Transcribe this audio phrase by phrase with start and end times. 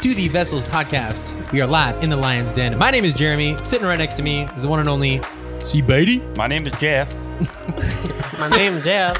[0.00, 1.34] to the Vessels Podcast.
[1.52, 2.76] We are live in the Lion's Den.
[2.78, 3.56] My name is Jeremy.
[3.62, 5.20] Sitting right next to me is the one and only
[5.60, 5.82] C.
[5.82, 6.20] Beatty.
[6.36, 7.12] My name is Jeff.
[8.38, 9.16] My name is Jeff.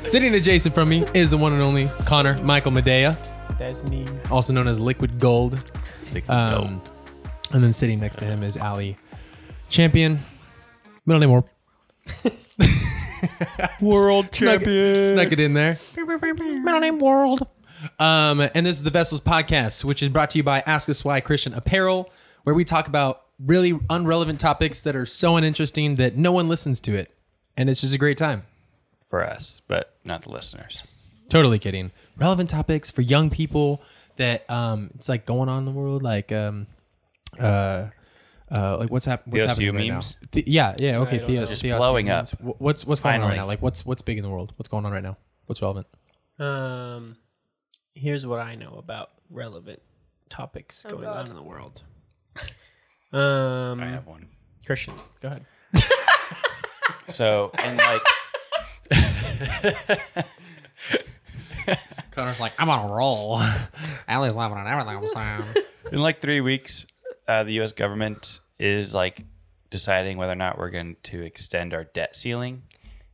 [0.04, 3.16] Sitting adjacent from me is the one and only Connor Michael Medea,
[3.58, 4.06] That's me.
[4.30, 5.58] also known as Liquid Gold.
[6.28, 6.82] Um,
[7.52, 8.96] And then sitting next to him is Ali
[9.68, 10.20] Champion,
[11.06, 11.30] middle name
[13.80, 15.04] World champion.
[15.04, 15.78] Snuck it in there.
[16.62, 17.46] Middle name world.
[17.98, 21.04] Um, and this is the Vessels Podcast, which is brought to you by Ask Us
[21.04, 22.10] Why Christian Apparel,
[22.44, 26.80] where we talk about really unrelevant topics that are so uninteresting that no one listens
[26.82, 27.14] to it.
[27.56, 28.42] And it's just a great time.
[29.08, 31.16] For us, but not the listeners.
[31.28, 31.90] Totally kidding.
[32.16, 33.82] Relevant topics for young people
[34.16, 36.66] that um, it's like going on in the world, like um,
[37.38, 37.86] uh,
[38.52, 40.16] uh, like what's, hap- what's happening right memes?
[40.34, 40.42] now?
[40.46, 41.18] Yeah, yeah, okay.
[41.18, 42.28] Theo, just blowing up.
[42.40, 43.46] What's what's going on right now?
[43.46, 44.52] Like what's what's big in the world?
[44.56, 45.16] What's going on right now?
[45.46, 45.86] What's relevant?
[46.40, 47.16] Um,
[47.94, 49.80] here's what I know about relevant
[50.28, 51.16] topics Oh, going God.
[51.18, 51.82] on in the world.
[53.12, 54.28] Um, I have one.
[54.66, 55.44] Christian, go ahead.
[57.06, 58.02] So and like
[62.12, 63.40] Connor's like, I'm on a roll.
[64.08, 65.64] Allie's laughing at everything I'm saying.
[65.92, 66.86] in like three weeks,
[67.28, 67.72] uh, the U.S.
[67.72, 69.24] government is like
[69.70, 72.62] deciding whether or not we're going to extend our debt ceiling,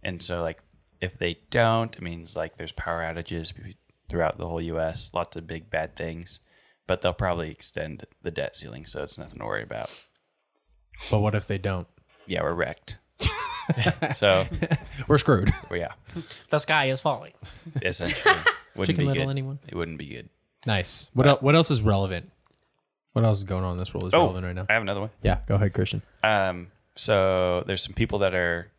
[0.03, 0.59] and so like
[1.07, 3.53] if they don't, it means like there's power outages
[4.09, 5.11] throughout the whole U.S.
[5.15, 6.41] Lots of big bad things,
[6.89, 10.05] but they'll probably extend the debt ceiling, so it's nothing to worry about.
[11.11, 11.87] But what if they don't?
[12.27, 12.99] Yeah, we're wrecked.
[14.17, 14.47] so
[15.09, 15.53] we're screwed.
[15.71, 15.93] Yeah,
[16.50, 17.33] the sky is falling.
[17.83, 18.34] Essentially,
[18.75, 19.31] wouldn't Chicken be Little, good.
[19.31, 19.59] anyone?
[19.69, 20.28] It wouldn't be good.
[20.67, 21.11] Nice.
[21.15, 22.31] What el- what else is relevant?
[23.12, 24.67] What else is going on in this world is Oh, relevant right now?
[24.69, 25.11] I have another one.
[25.23, 26.03] Yeah, go ahead, Christian.
[26.23, 28.71] Um, so there's some people that are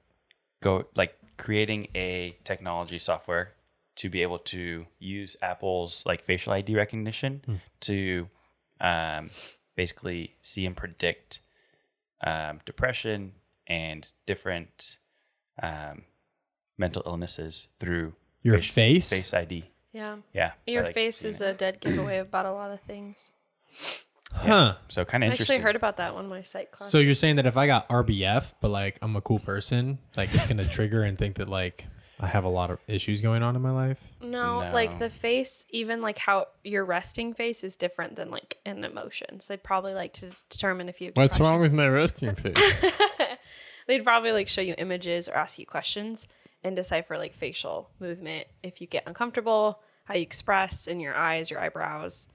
[0.62, 3.54] go like creating a technology software
[3.96, 7.60] to be able to use Apple's like facial ID recognition mm.
[7.82, 8.30] to
[8.80, 9.30] um,
[9.76, 11.40] basically see and predict
[12.26, 13.34] um, depression
[13.68, 14.98] and different
[15.62, 16.04] um,
[16.78, 19.64] mental illnesses through your face, face, face ID.
[19.94, 20.52] Yeah, yeah.
[20.66, 23.32] Your like, face is a dead giveaway about a lot of things.
[24.34, 24.76] Huh.
[24.90, 26.92] So kind of I actually heard about that one my psych class.
[26.92, 30.34] So you're saying that if I got RBF, but like I'm a cool person, like
[30.34, 31.86] it's gonna trigger and think that like
[32.20, 34.02] I have a lot of issues going on in my life.
[34.22, 34.72] No, No.
[34.74, 39.40] like the face, even like how your resting face is different than like an emotion.
[39.40, 42.58] So they'd probably like to determine if you have What's wrong with my resting face?
[43.88, 46.28] They'd probably like show you images or ask you questions
[46.64, 51.50] and decipher like facial movement if you get uncomfortable, how you express in your eyes,
[51.50, 52.28] your eyebrows,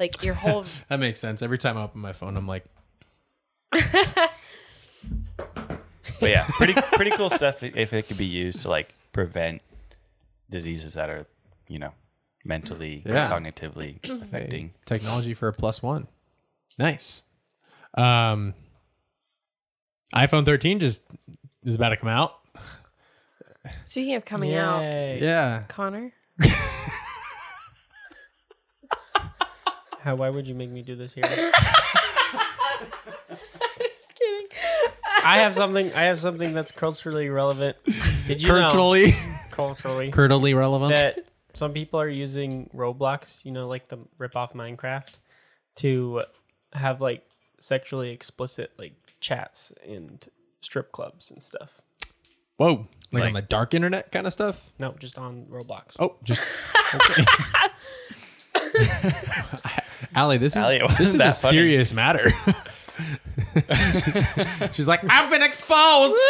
[0.00, 1.42] like your whole that makes sense.
[1.42, 2.64] Every time I open my phone, I'm like,
[3.72, 4.30] but
[6.22, 9.62] yeah, pretty pretty cool stuff if it could be used to like prevent
[10.50, 11.26] diseases that are,
[11.68, 11.92] you know,
[12.44, 13.30] mentally, Yeah.
[13.30, 14.72] cognitively affecting.
[14.84, 16.06] technology for a plus one.
[16.78, 17.22] Nice.
[17.96, 18.54] Um,
[20.14, 21.02] iPhone 13 just
[21.64, 22.32] is about to come out.
[23.86, 25.62] Speaking of coming out, Yeah.
[25.68, 26.12] Connor,
[30.04, 30.16] How?
[30.16, 31.24] Why would you make me do this here?
[31.28, 31.48] Just
[34.14, 34.48] kidding.
[35.24, 35.90] I have something.
[35.94, 37.78] I have something that's culturally relevant.
[38.26, 39.16] Did you Culturally, know
[39.50, 40.94] culturally relevant.
[40.94, 41.20] that
[41.54, 45.16] some people are using Roblox, you know, like the ripoff Minecraft,
[45.76, 46.22] to
[46.74, 47.24] have like
[47.58, 50.28] sexually explicit like chats and
[50.60, 51.80] strip clubs and stuff.
[52.58, 54.74] Whoa, like, on the dark internet kind of stuff.
[54.78, 55.96] No, just on Roblox.
[55.98, 56.42] Oh, just
[56.94, 57.24] okay.
[59.64, 59.80] I,
[60.14, 60.64] Allie, this is
[60.98, 61.56] this is a funny?
[61.56, 62.30] serious matter.
[64.72, 66.14] She's like, I've been exposed.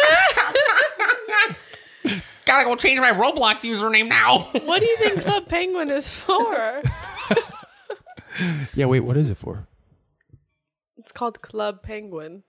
[2.45, 4.39] Gotta go change my Roblox username now.
[4.65, 6.81] what do you think Club Penguin is for?
[8.75, 9.67] yeah, wait, what is it for?
[10.97, 12.43] It's called Club Penguin.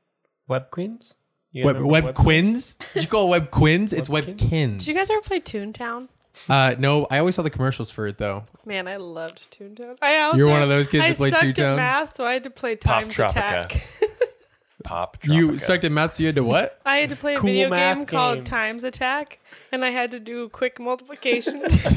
[0.48, 1.16] Web Queens?
[1.54, 2.74] Web, web, web Quins?
[2.92, 3.94] Did you call it Web Quins?
[3.94, 4.80] It's Webkinz.
[4.80, 6.08] Did you guys ever play Toontown?
[6.48, 8.44] Uh, no, I always saw the commercials for it though.
[8.64, 9.98] Man, I loved Toontown.
[10.02, 11.72] I also You're one of those kids I that played sucked Toontown.
[11.72, 13.86] at math, so I had to play Timez Attack.
[14.84, 15.16] Pop.
[15.24, 16.80] You sucked at math, so you had to what?
[16.86, 18.44] I had to play a video game called.
[18.44, 19.40] Timez Attack,
[19.72, 21.60] and I had to do quick multiplication.
[21.68, 21.94] to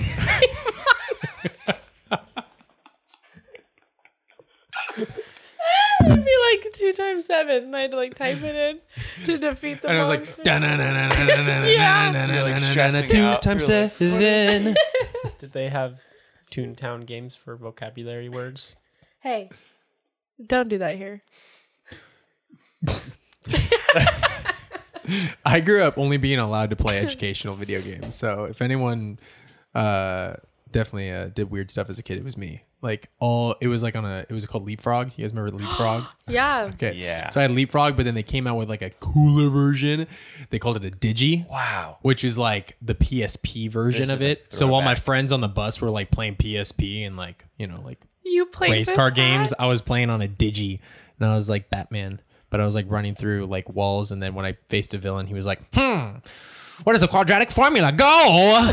[6.09, 8.79] would be like two times seven, and I'd like type it in
[9.25, 10.15] to defeat the and monster.
[10.15, 13.65] I was like, da na na na na na na na na na two times
[13.65, 14.75] seven.
[15.37, 16.01] Did they have
[16.51, 18.75] Toontown games for vocabulary words?
[19.21, 19.49] Hey,
[20.45, 21.21] don't do that here.
[25.45, 28.15] I grew up only being allowed to play educational video games.
[28.15, 29.19] So if anyone
[29.73, 30.35] uh,
[30.71, 32.63] definitely uh, did weird stuff as a kid, it was me.
[32.81, 35.11] Like all, it was like on a, it was called Leapfrog.
[35.17, 36.03] You guys remember Leapfrog?
[36.29, 36.69] Yeah.
[36.73, 36.93] Okay.
[36.95, 37.29] Yeah.
[37.29, 40.05] So I had Leapfrog, but then they came out with like a cooler version.
[40.51, 41.49] They called it a Didj.
[41.49, 41.97] Wow.
[42.03, 44.45] Which is like the PSP version This of is a it.
[44.49, 45.03] So all my throwback.
[45.03, 48.71] friends on the bus were like playing PSP and like, you know, like You played
[48.71, 49.15] race with car that?
[49.15, 49.53] games.
[49.57, 50.79] I was playing on a Didj
[51.19, 52.21] and I was like Batman.
[52.51, 55.27] But I was like running through like walls and then when I faced a villain,
[55.27, 56.17] he was like, hmm,
[56.83, 57.91] what is the quadratic formula?
[57.91, 58.71] Go!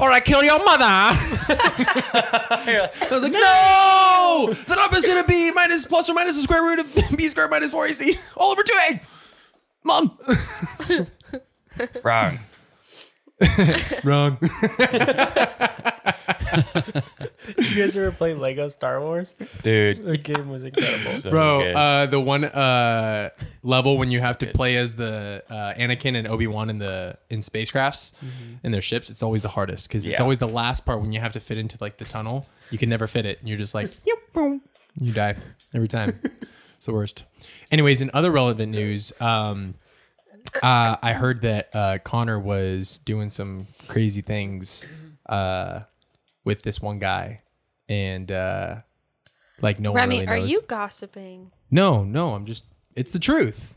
[0.00, 0.84] or I kill your mother!
[0.84, 4.54] I was like, no!
[4.66, 7.72] The opposite of b minus plus or minus the square root of b squared minus
[7.72, 9.00] 4ac all over 2a!
[9.84, 10.18] Mom!
[12.02, 12.38] Wrong.
[14.04, 14.38] Wrong.
[17.56, 19.34] Did you guys ever play Lego Star Wars?
[19.62, 20.04] Dude.
[20.04, 21.10] The game was incredible.
[21.20, 21.74] So Bro, good.
[21.76, 23.30] uh, the one uh,
[23.62, 27.18] level when you have to play as the uh, Anakin and Obi Wan in the
[27.28, 28.12] in spacecrafts
[28.62, 30.22] in their ships, it's always the hardest because it's Yeah.
[30.22, 32.46] always the last part when you have to fit into like the tunnel.
[32.70, 34.62] You can never fit it, and you're just like, yep, boom,
[35.00, 35.36] you die
[35.74, 36.18] every time.
[36.76, 37.24] it's the worst.
[37.70, 39.74] Anyways, in other relevant news, um,
[40.62, 44.86] uh, I heard that uh, Connor was doing some crazy things
[45.26, 45.80] uh,
[46.44, 47.42] with this one guy,
[47.88, 48.76] and uh,
[49.60, 51.50] like no Remy, one really are you gossiping?
[51.70, 52.64] No, no, I'm just.
[52.94, 53.76] It's the truth.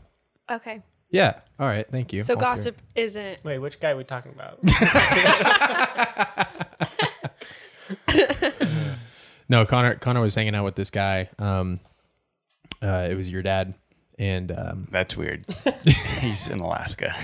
[0.50, 0.82] Okay.
[1.10, 1.40] Yeah.
[1.58, 1.86] All right.
[1.90, 2.22] Thank you.
[2.22, 4.60] So I'll gossip isn't Wait, which guy are we talking about?
[9.48, 9.94] No, Connor.
[9.94, 11.30] Connor was hanging out with this guy.
[11.38, 11.80] Um,
[12.82, 13.74] uh, it was your dad,
[14.18, 15.44] and um, That's weird.
[16.20, 17.14] He's in Alaska.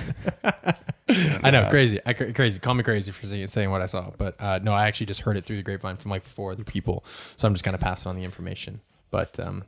[1.09, 2.61] I know, crazy, I, crazy.
[2.61, 5.23] Call me crazy for saying, saying what I saw, but uh, no, I actually just
[5.23, 7.05] heard it through the grapevine from like four other people.
[7.37, 8.81] So I'm just kind of passing on the information.
[9.11, 9.65] But um,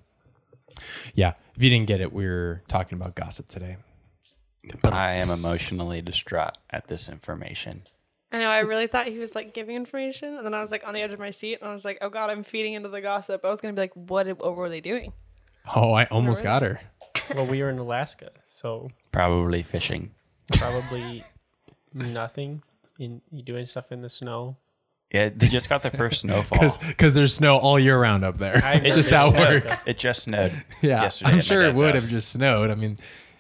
[1.15, 3.77] yeah, if you didn't get it, we are talking about gossip today.
[4.83, 7.83] But I am emotionally distraught at this information.
[8.33, 8.51] I know.
[8.51, 11.01] I really thought he was like giving information, and then I was like on the
[11.01, 13.45] edge of my seat, and I was like, "Oh God, I'm feeding into the gossip."
[13.45, 14.27] I was gonna be like, "What?
[14.27, 15.13] What were they doing?"
[15.75, 16.81] Oh, I almost got her.
[17.35, 20.11] Well, we were in Alaska, so Probably fishing.
[20.53, 21.25] probably
[21.95, 22.63] nothing.
[22.99, 24.57] In you doing stuff in the snow.
[25.13, 26.69] Yeah, they just got their first snowfall.
[26.87, 28.57] Because there's snow all year round up there.
[28.65, 29.87] I've It's just been how it works.
[29.87, 30.53] It just snowed.
[30.83, 32.71] Yeah, yesterday I'm sure it dad's would have just snowed.
[32.71, 32.97] I mean,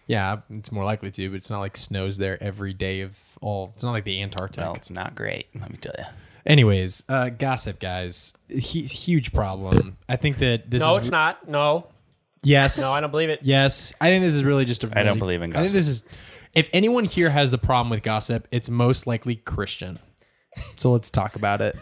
[0.07, 3.71] yeah, it's more likely to, but it's not like snows there every day of all.
[3.75, 4.63] It's not like the Antarctic.
[4.63, 5.47] Well, it's not great.
[5.59, 6.05] Let me tell you.
[6.45, 9.97] Anyways, uh, gossip, guys, he's huge problem.
[10.09, 11.49] I think that this No, is it's not.
[11.49, 11.89] No,
[12.47, 13.41] yes, no, I don't believe it.
[13.43, 13.93] yes.
[14.01, 14.89] I think this is really just a.
[14.89, 15.61] I don't really- believe in gossip.
[15.61, 16.05] I think this is.
[16.55, 19.99] If anyone here has a problem with gossip, it's most likely Christian.
[20.77, 21.77] So let's talk about it.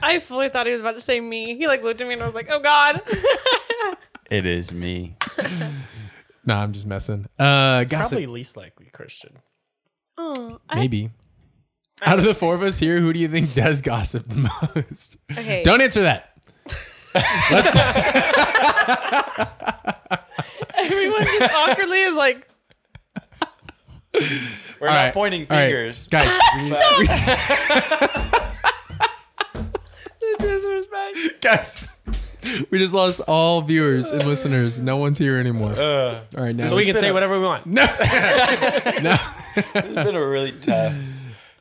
[0.00, 1.56] I fully thought he was about to say me.
[1.58, 3.02] He like looked at me, and I was like, "Oh God."
[4.30, 5.16] It is me.
[6.48, 7.26] No, I'm just messing.
[7.40, 9.32] Uh, gossip, Probably least likely Christian.
[10.16, 11.10] oh, I, maybe.
[12.02, 15.16] Out of the four of us here, who do you think does gossip the most?
[15.32, 15.64] okay.
[15.64, 16.38] Don't answer that.
[20.86, 22.48] Everyone just awkwardly is like,
[24.80, 26.06] We're All not right, pointing all right, fingers.
[26.08, 26.28] guys.
[30.38, 31.88] "Disrespect." guys,
[32.70, 34.80] we just lost all viewers and listeners.
[34.80, 35.72] No one's here anymore.
[35.72, 37.66] Uh, all right, now So we can say whatever we want.
[37.66, 37.84] No.
[39.56, 40.94] It's been a really tough,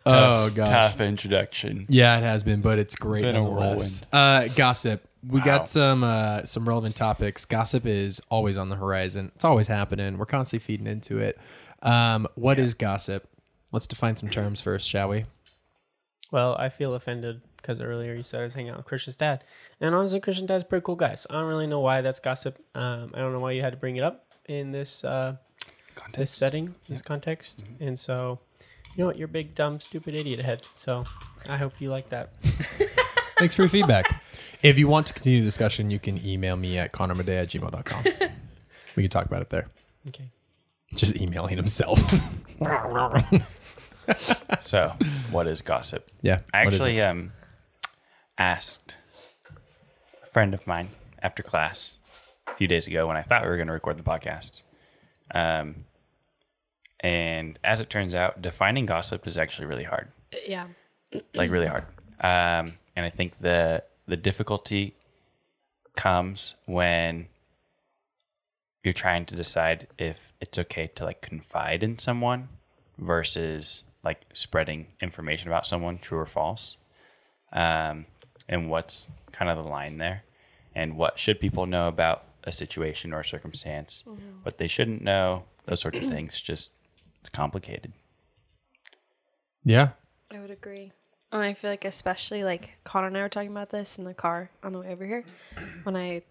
[0.06, 1.86] oh gosh, tough introduction.
[1.90, 4.04] yeah, it has been, but it's great Been a nonetheless.
[4.12, 5.08] Uh, gossip.
[5.28, 5.46] We Wow.
[5.46, 7.46] got some uh, some relevant topics.
[7.46, 9.32] Gossip is always on the horizon.
[9.36, 10.18] It's always happening.
[10.18, 11.40] We're constantly feeding into it.
[11.82, 13.28] Um, what is gossip?
[13.72, 15.26] Let's define some terms first, shall we?
[16.32, 19.44] Well, I feel offended because earlier you said I was hanging out with Christian's dad,
[19.82, 21.16] and honestly, Christian's dad's a pretty cool guy.
[21.16, 22.60] So I don't really know why that's gossip.
[22.76, 25.38] Um, I don't know why you had to bring it up in this uh,
[26.14, 28.40] this setting, this context, and so
[28.96, 30.64] you know what, you're big dumb stupid idiot head.
[30.76, 31.06] So
[31.48, 32.32] I hope you like that.
[33.38, 34.22] Thanks for your feedback.
[34.64, 38.30] If you want to continue the discussion, you can email me at connormadea at gmail.com.
[38.96, 39.68] we can talk about it there.
[40.08, 40.32] Okay.
[40.94, 42.00] Just emailing himself.
[44.62, 44.94] So,
[45.32, 46.08] what is gossip?
[46.22, 46.42] yeah.
[46.54, 47.32] I actually um
[48.38, 48.98] asked
[50.24, 50.90] a friend of mine
[51.22, 51.98] after class
[52.48, 54.62] a few days ago when I thought we were going to record the podcast.
[55.34, 55.86] Um,
[57.06, 60.08] and as it turns out, defining gossip is actually really hard,
[60.48, 60.68] Yeah.
[61.36, 61.84] like really hard.
[62.20, 64.94] Um, and I think the the difficulty
[65.96, 67.28] comes when
[68.84, 72.50] you're trying to decide if it's okay to like confide in someone
[72.98, 76.78] versus like spreading information about someone, true or false
[77.52, 78.06] um,
[78.48, 80.24] and what's kind of the line there,
[80.76, 84.04] and what should people know about a situation or circumstance,
[84.44, 86.40] what they shouldn't know, those sorts of things.
[86.42, 86.72] Just
[87.26, 87.92] it's complicated.
[89.64, 89.90] yeah.
[90.32, 90.92] I would agree.
[91.32, 94.14] And I feel like, especially like Connor and I were talking about this in the
[94.14, 95.24] car on the way over here,
[95.84, 96.22] when I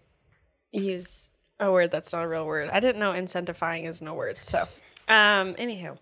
[0.71, 2.69] use a word that's not a real word.
[2.71, 4.39] I didn't know incentivizing is no word.
[4.41, 4.61] So,
[5.09, 5.97] um, anywho,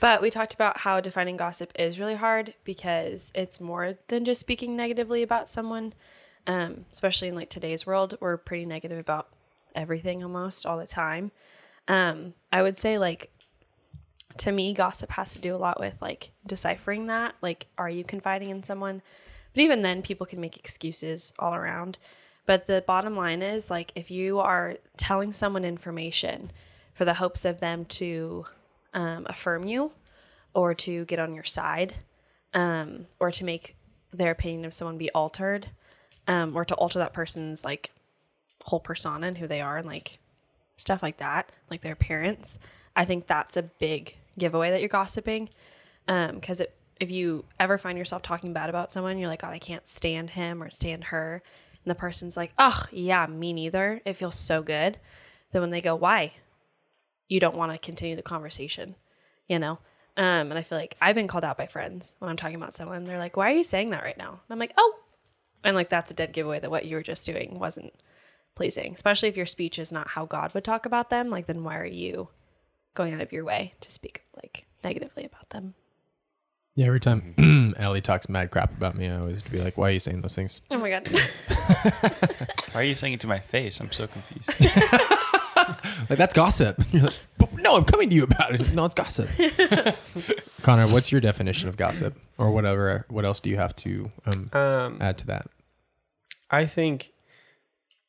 [0.00, 4.40] but we talked about how defining gossip is really hard because it's more than just
[4.40, 5.92] speaking negatively about someone.
[6.46, 9.28] Um, especially in like today's world, we're pretty negative about
[9.74, 11.32] everything almost all the time.
[11.86, 13.30] Um, I would say like
[14.38, 17.34] to me, gossip has to do a lot with like deciphering that.
[17.40, 19.02] Like, are you confiding in someone?
[19.54, 21.98] But even then, people can make excuses all around.
[22.46, 26.50] But the bottom line is like, if you are telling someone information
[26.94, 28.46] for the hopes of them to
[28.94, 29.92] um, affirm you
[30.54, 31.94] or to get on your side
[32.54, 33.76] um, or to make
[34.12, 35.68] their opinion of someone be altered
[36.26, 37.92] um, or to alter that person's like
[38.64, 40.18] whole persona and who they are and like
[40.76, 42.58] stuff like that, like their appearance,
[42.94, 45.48] I think that's a big giveaway that you're gossiping.
[46.06, 49.58] Because it if you ever find yourself talking bad about someone, you're like, God, I
[49.58, 51.42] can't stand him or stand her.
[51.84, 54.00] And the person's like, oh, yeah, me neither.
[54.04, 54.98] It feels so good.
[55.50, 56.34] Then when they go, why?
[57.28, 58.94] You don't want to continue the conversation,
[59.48, 59.80] you know?
[60.16, 62.72] Um, and I feel like I've been called out by friends when I'm talking about
[62.72, 63.02] someone.
[63.02, 64.30] They're like, why are you saying that right now?
[64.30, 64.94] And I'm like, oh.
[65.64, 67.94] And like, that's a dead giveaway that what you were just doing wasn't
[68.54, 71.30] pleasing, especially if your speech is not how God would talk about them.
[71.30, 72.28] Like, then why are you
[72.94, 75.74] going out of your way to speak like negatively about them?
[76.74, 79.92] Yeah, every time Allie talks mad crap about me, I always be like, "Why are
[79.92, 81.06] you saying those things?" Oh my God.
[82.72, 83.80] Why are you saying it to my face?
[83.80, 84.50] I'm so confused.
[86.10, 86.82] Like that's gossip.
[86.90, 88.72] You're like, "But no, I'm coming to you about it.
[88.74, 89.28] No, it's gossip.
[90.62, 93.06] Connor, what's your definition of gossip, or whatever?
[93.08, 95.46] What else do you have to um, Um, add to that?
[96.50, 97.12] I think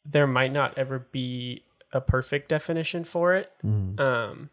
[0.04, 3.52] there might not ever be a perfect definition for it.
[3.64, 4.50] Um,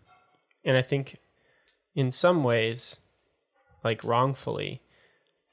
[0.65, 1.17] and I think
[1.95, 3.01] in some ways,
[3.83, 4.83] like wrongfully,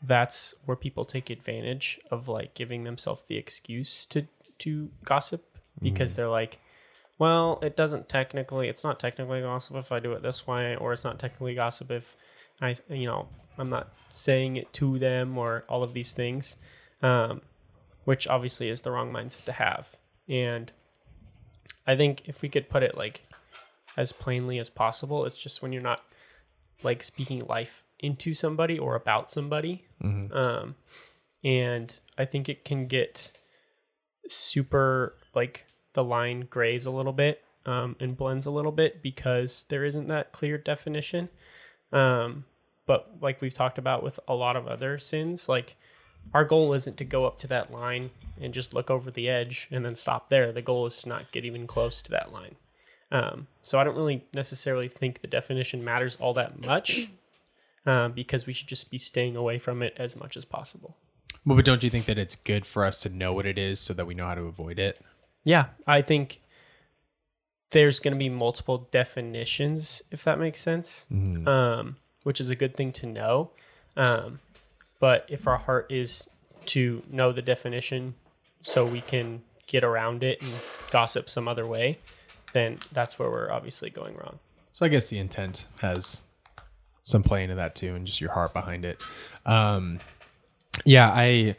[0.01, 4.27] that's where people take advantage of like giving themselves the excuse to
[4.59, 6.59] to gossip because they're like,
[7.19, 10.91] well, it doesn't technically, it's not technically gossip if I do it this way, or
[10.93, 12.15] it's not technically gossip if
[12.59, 13.27] I, you know,
[13.59, 16.55] I'm not saying it to them or all of these things.
[17.03, 17.41] Um,
[18.07, 19.89] which obviously is the wrong mindset to have.
[20.29, 20.71] And
[21.85, 23.23] I think if we could put it like
[23.98, 26.01] as plainly as possible, it's just when you're not
[26.84, 29.86] like speaking life into somebody or about somebody.
[30.32, 30.75] Um,
[31.44, 33.32] and I think it can get
[34.27, 39.66] super like the line grays a little bit um, and blends a little bit because
[39.70, 41.30] there isn't that clear definition.
[41.92, 42.46] Um,
[42.86, 45.75] but like we've talked about with a lot of other sins, like
[46.34, 49.68] our goal isn't to go up to that line and just look over the edge
[49.72, 50.51] and then stop there.
[50.51, 52.56] The goal is to not get even close to that line.
[53.11, 57.09] Um, so I don't really necessarily think the definition matters all that much
[57.85, 60.97] um, because we should just be staying away from it as much as possible.
[61.45, 63.79] Well, but don't you think that it's good for us to know what it is
[63.79, 64.99] so that we know how to avoid it?
[65.45, 66.41] Yeah, I think
[67.71, 71.05] there's going to be multiple definitions, if that makes sense,
[71.47, 73.51] um, which is a good thing to know.
[73.95, 74.39] Um,
[74.99, 76.29] but if our heart is
[76.67, 78.15] to know the definition
[78.61, 80.51] so we can get around it and
[80.91, 81.99] gossip some other way,
[82.54, 84.39] then that's where we're obviously going wrong.
[84.74, 86.22] So I guess the intent has
[87.04, 89.01] some play into that too, and just your heart behind it.
[89.46, 90.00] Um,
[90.86, 91.56] yeah, I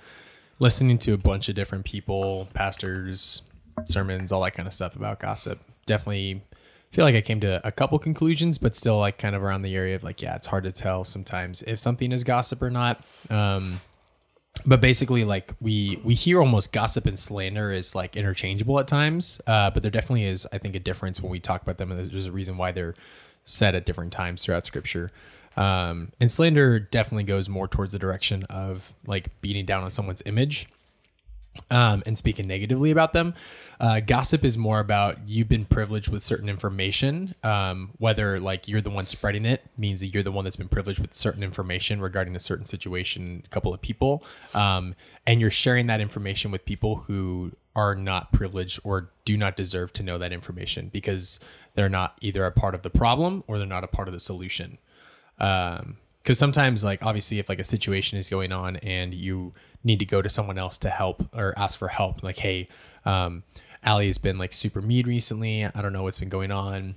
[0.58, 3.42] listening to a bunch of different people, pastors,
[3.86, 5.60] sermons, all that kind of stuff about gossip.
[5.86, 6.42] Definitely
[6.92, 9.76] feel like I came to a couple conclusions, but still like kind of around the
[9.76, 13.04] area of like, yeah, it's hard to tell sometimes if something is gossip or not.
[13.30, 13.80] Um,
[14.66, 19.40] but basically like we we hear almost gossip and slander is like interchangeable at times
[19.46, 22.10] uh, but there definitely is i think a difference when we talk about them and
[22.10, 22.94] there's a reason why they're
[23.48, 25.10] said at different times throughout scripture.
[25.56, 30.22] Um, and slander definitely goes more towards the direction of like beating down on someone's
[30.24, 30.68] image
[31.70, 33.34] um, and speaking negatively about them.
[33.80, 37.34] Uh, gossip is more about you've been privileged with certain information.
[37.42, 40.68] Um, whether like you're the one spreading it means that you're the one that's been
[40.68, 44.24] privileged with certain information regarding a certain situation, a couple of people,
[44.54, 44.94] um,
[45.26, 49.92] and you're sharing that information with people who are not privileged or do not deserve
[49.92, 51.38] to know that information because
[51.74, 54.18] they're not either a part of the problem or they're not a part of the
[54.18, 54.78] solution
[55.38, 59.98] um because sometimes like obviously if like a situation is going on and you need
[59.98, 62.68] to go to someone else to help or ask for help like hey
[63.04, 63.42] um
[63.82, 65.64] Allie's been like super mean recently.
[65.64, 66.96] I don't know what's been going on.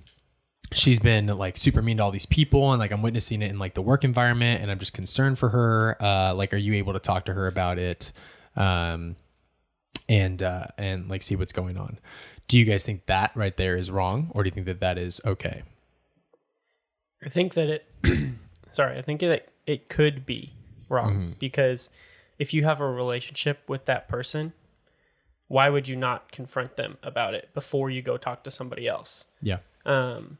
[0.73, 3.59] She's been like super mean to all these people and like i'm witnessing it in
[3.59, 5.97] like the work environment and i'm just concerned for her.
[6.01, 8.11] Uh like are you able to talk to her about it?
[8.55, 9.15] Um
[10.09, 11.99] and uh and like see what's going on.
[12.47, 14.97] Do you guys think that right there is wrong or do you think that that
[14.97, 15.63] is okay?
[17.23, 17.85] I think that it,
[18.71, 20.53] sorry, I think that it could be
[20.89, 21.89] wrong because
[22.39, 24.53] if you have a relationship with that person,
[25.47, 29.25] why would you not confront them about it before you go talk to somebody else?
[29.41, 29.57] Yeah.
[29.85, 30.37] Um,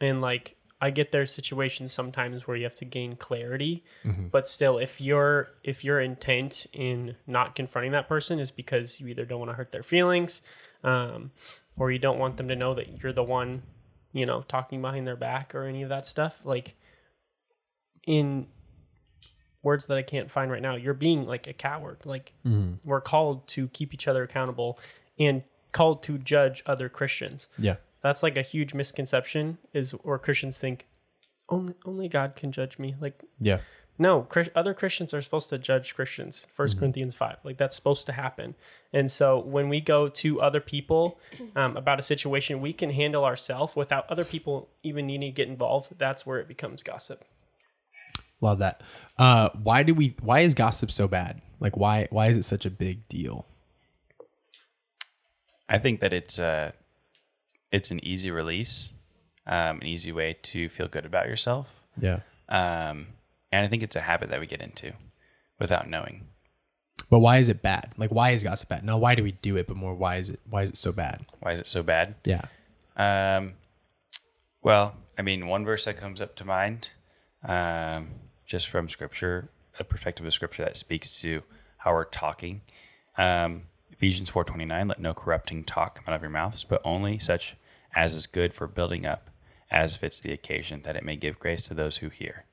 [0.00, 3.82] and like I get there's situations sometimes where you have to gain clarity,
[4.30, 9.08] but still, if your if your intent in not confronting that person is because you
[9.08, 10.42] either don't want to hurt their feelings,
[10.84, 11.30] um,
[11.78, 13.62] or you don't want them to know that you're the one,
[14.12, 16.74] you know, talking behind their back or any of that stuff, like
[18.06, 18.46] in
[19.62, 21.98] words that I can't find right now, you're being like a coward.
[22.04, 22.32] Like
[22.84, 24.78] we're called to keep each other accountable
[25.18, 27.48] and called to judge other Christians.
[27.58, 27.76] Yeah.
[28.02, 30.86] that's like a huge misconception is or christians think
[31.48, 32.94] only only god can judge me.
[33.00, 33.58] Like Yeah.
[33.98, 38.12] no other christians are supposed to judge christians 1st corinthians 5 like that's supposed to
[38.12, 38.54] happen.
[38.92, 41.18] And so when we go to other people
[41.56, 45.48] um, about a situation we can handle ourselves without other people even needing to get
[45.48, 45.98] involved.
[45.98, 47.24] That's where it becomes gossip
[48.40, 48.82] Love that.
[49.18, 50.14] Uh, why do we?
[50.20, 51.40] Why is gossip so bad?
[51.60, 52.06] Like, why?
[52.10, 53.46] Why is it such a big deal?
[55.68, 56.72] I think that it's uh
[57.72, 58.90] it's an easy release,
[59.46, 61.68] um, an easy way to feel good about yourself.
[61.98, 62.20] Yeah.
[62.48, 63.08] Um,
[63.50, 64.92] and I think it's a habit that we get into
[65.58, 66.28] without knowing.
[67.10, 67.92] But why is it bad?
[67.96, 68.84] Like, why is gossip bad?
[68.84, 69.66] Now, why do we do it?
[69.66, 70.40] But more, why is it?
[70.48, 71.24] Why is it so bad?
[71.40, 72.16] Why is it so bad?
[72.24, 72.42] Yeah.
[72.96, 73.54] Um,
[74.62, 76.90] well, I mean, one verse that comes up to mind,
[77.44, 78.08] um,
[78.46, 81.42] just from scripture, a perspective of scripture that speaks to
[81.78, 82.62] how we're talking.
[83.18, 83.62] Um,
[83.92, 87.56] Ephesians 4:29, let no corrupting talk come out of your mouths, but only such
[87.94, 89.30] as is good for building up,
[89.70, 92.44] as fits the occasion, that it may give grace to those who hear.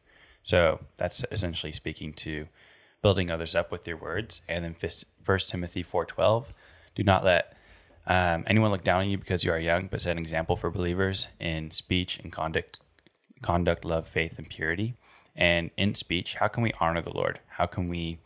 [0.41, 2.47] So that's essentially speaking to
[3.01, 4.41] building others up with your words.
[4.47, 4.75] And then
[5.21, 6.47] First Timothy 4:12,
[6.95, 7.55] do not let
[8.05, 10.69] um, anyone look down on you because you are young, but set an example for
[10.69, 12.79] believers in speech and conduct,
[13.41, 14.95] conduct, love, faith, and purity.
[15.35, 17.39] And in speech, how can we honor the Lord?
[17.47, 18.19] How can we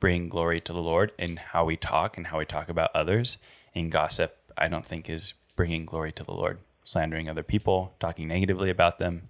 [0.00, 3.38] bring glory to the Lord in how we talk and how we talk about others?
[3.74, 6.58] In gossip, I don't think is bringing glory to the Lord.
[6.84, 9.28] Slandering other people, talking negatively about them,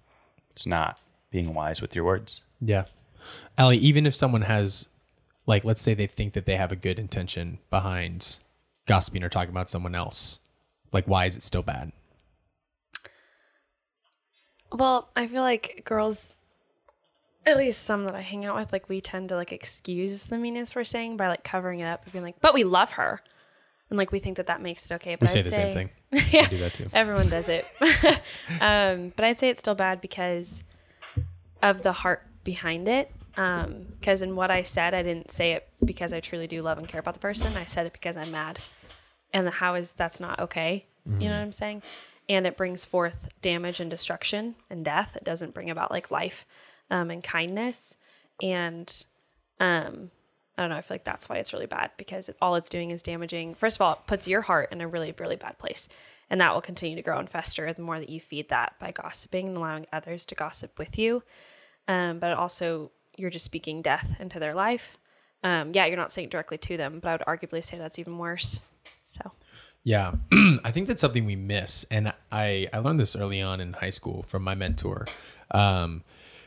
[0.50, 2.42] it's not being wise with your words.
[2.60, 2.84] Yeah.
[3.56, 4.88] Allie, even if someone has,
[5.46, 8.38] like, let's say they think that they have a good intention behind
[8.86, 10.40] gossiping or talking about someone else,
[10.92, 11.92] like, why is it still bad?
[14.72, 16.34] Well, I feel like girls,
[17.46, 20.38] at least some that I hang out with, like we tend to like excuse the
[20.38, 23.20] meanness we're saying by like covering it up and being like, "But we love her,"
[23.90, 25.14] and like we think that that makes it okay.
[25.14, 25.90] But We say I'd the same thing.
[26.30, 26.88] yeah, We do that too.
[26.92, 27.66] everyone does it.
[28.60, 30.64] um, but I'd say it's still bad because
[31.62, 33.10] of the heart behind it.
[33.34, 36.86] Because in what I said, I didn't say it because I truly do love and
[36.86, 37.56] care about the person.
[37.56, 38.60] I said it because I'm mad,
[39.32, 40.86] and how is that's not okay?
[41.06, 41.82] You know what I'm saying?
[42.28, 45.14] And it brings forth damage and destruction and death.
[45.16, 46.46] It doesn't bring about like life
[46.90, 47.96] um, and kindness.
[48.42, 49.04] And
[49.60, 50.10] um,
[50.56, 50.76] I don't know.
[50.76, 53.54] I feel like that's why it's really bad because all it's doing is damaging.
[53.54, 55.88] First of all, it puts your heart in a really, really bad place.
[56.30, 58.92] And that will continue to grow and fester the more that you feed that by
[58.92, 61.22] gossiping and allowing others to gossip with you.
[61.86, 64.96] Um, but also, you're just speaking death into their life.
[65.42, 67.98] Um, yeah, you're not saying it directly to them, but I would arguably say that's
[67.98, 68.60] even worse.
[69.04, 69.32] So,
[69.82, 70.14] Yeah,
[70.64, 73.90] I think that's something we miss, and I I learned this early on in high
[73.90, 75.06] school from my mentor.
[75.50, 76.02] Um,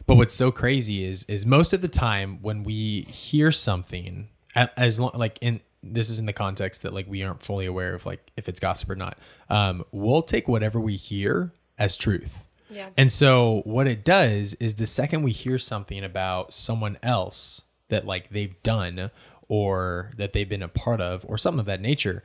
[0.08, 5.00] but what's so crazy is is most of the time when we hear something, as
[5.00, 8.06] long like in this is in the context that like we aren't fully aware of
[8.06, 9.18] like if it's gossip or not.
[9.50, 12.48] Um, we'll take whatever we hear as truth.
[12.70, 12.90] Yeah.
[12.98, 18.06] And so what it does is the second we hear something about someone else that
[18.06, 19.12] like they've done
[19.48, 22.24] or that they've been a part of or something of that nature,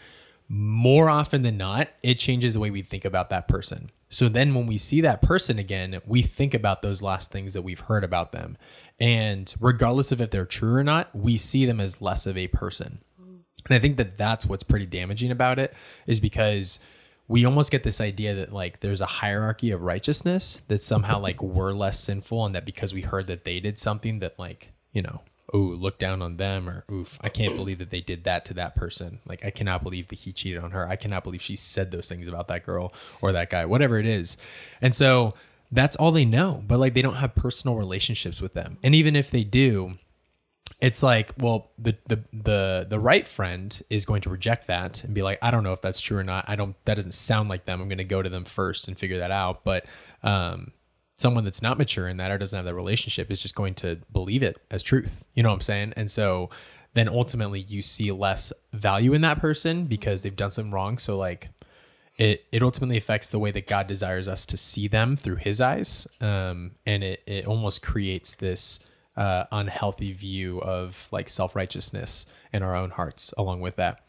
[0.48, 3.90] more often than not, it changes the way we think about that person.
[4.12, 7.62] So then when we see that person again, we think about those last things that
[7.62, 8.58] we've heard about them.
[9.00, 12.48] And regardless of if they're true or not, we see them as less of a
[12.48, 13.00] person.
[13.18, 15.72] And I think that that's what's pretty damaging about it
[16.06, 16.78] is because
[17.26, 21.42] we almost get this idea that like there's a hierarchy of righteousness that somehow like
[21.42, 25.00] we're less sinful and that because we heard that they did something that like, you
[25.00, 28.44] know, oh, look down on them or oof, I can't believe that they did that
[28.46, 29.20] to that person.
[29.26, 30.88] Like I cannot believe that he cheated on her.
[30.88, 34.06] I cannot believe she said those things about that girl or that guy, whatever it
[34.06, 34.36] is.
[34.80, 35.34] And so
[35.70, 38.78] that's all they know, but like they don't have personal relationships with them.
[38.82, 39.98] And even if they do,
[40.80, 45.14] it's like well the the the the right friend is going to reject that and
[45.14, 47.48] be like i don't know if that's true or not i don't that doesn't sound
[47.48, 49.86] like them i'm going to go to them first and figure that out but
[50.24, 50.72] um
[51.22, 53.98] someone that's not mature in that or doesn't have that relationship is just going to
[54.12, 55.24] believe it as truth.
[55.34, 55.92] You know what i'm saying?
[55.96, 56.50] And so
[56.94, 60.98] then ultimately you see less value in that person because they've done something wrong.
[60.98, 61.48] So like
[62.18, 65.60] it it ultimately affects the way that God desires us to see them through His
[65.60, 68.80] eyes, um, and it it almost creates this
[69.16, 73.32] uh, unhealthy view of like self righteousness in our own hearts.
[73.38, 74.04] Along with that,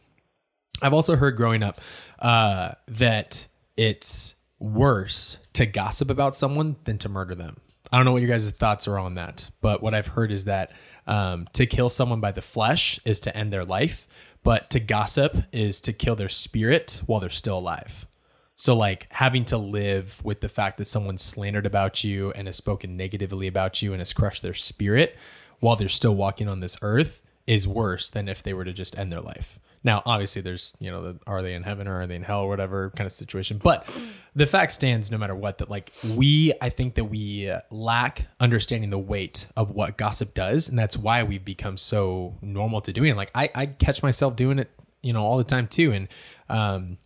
[0.82, 1.80] I've also heard growing up
[2.20, 3.48] uh, that
[3.78, 7.58] it's worse to gossip about someone than to murder them.
[7.92, 10.46] I don't know what your guys' thoughts are on that, but what I've heard is
[10.46, 10.72] that
[11.06, 14.08] um, to kill someone by the flesh is to end their life,
[14.42, 18.08] but to gossip is to kill their spirit while they're still alive.
[18.56, 22.56] So, like having to live with the fact that someone slandered about you and has
[22.56, 25.18] spoken negatively about you and has crushed their spirit
[25.60, 28.98] while they're still walking on this earth is worse than if they were to just
[28.98, 29.60] end their life.
[29.84, 32.42] Now, obviously, there's, you know, the are they in heaven or are they in hell
[32.42, 33.60] or whatever kind of situation.
[33.62, 33.88] But
[34.36, 38.90] the fact stands, no matter what, that like we, I think that we lack understanding
[38.90, 40.70] the weight of what gossip does.
[40.70, 43.18] And that's why we've become so normal to doing it.
[43.18, 45.92] Like I, I catch myself doing it, you know, all the time too.
[45.92, 46.08] And,
[46.50, 46.98] um,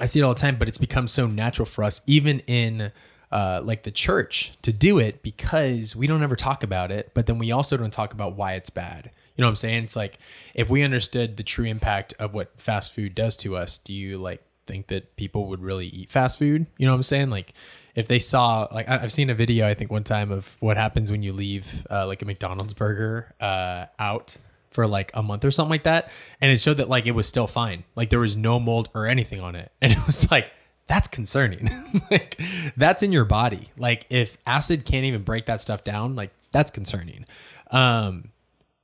[0.00, 2.90] I see it all the time, but it's become so natural for us, even in
[3.30, 7.26] uh, like the church, to do it because we don't ever talk about it, but
[7.26, 9.10] then we also don't talk about why it's bad.
[9.36, 9.84] You know what I'm saying?
[9.84, 10.18] It's like
[10.54, 14.18] if we understood the true impact of what fast food does to us, do you
[14.18, 16.66] like think that people would really eat fast food?
[16.78, 17.30] You know what I'm saying?
[17.30, 17.52] Like
[17.94, 21.10] if they saw, like I've seen a video I think one time of what happens
[21.10, 24.36] when you leave uh, like a McDonald's burger uh, out
[24.70, 27.28] for like a month or something like that, and it showed that like it was
[27.28, 30.50] still fine, like there was no mold or anything on it, and it was like
[30.86, 31.70] that's concerning.
[32.10, 32.40] like
[32.76, 33.68] that's in your body.
[33.76, 37.24] Like if acid can't even break that stuff down, like that's concerning.
[37.70, 38.30] Um,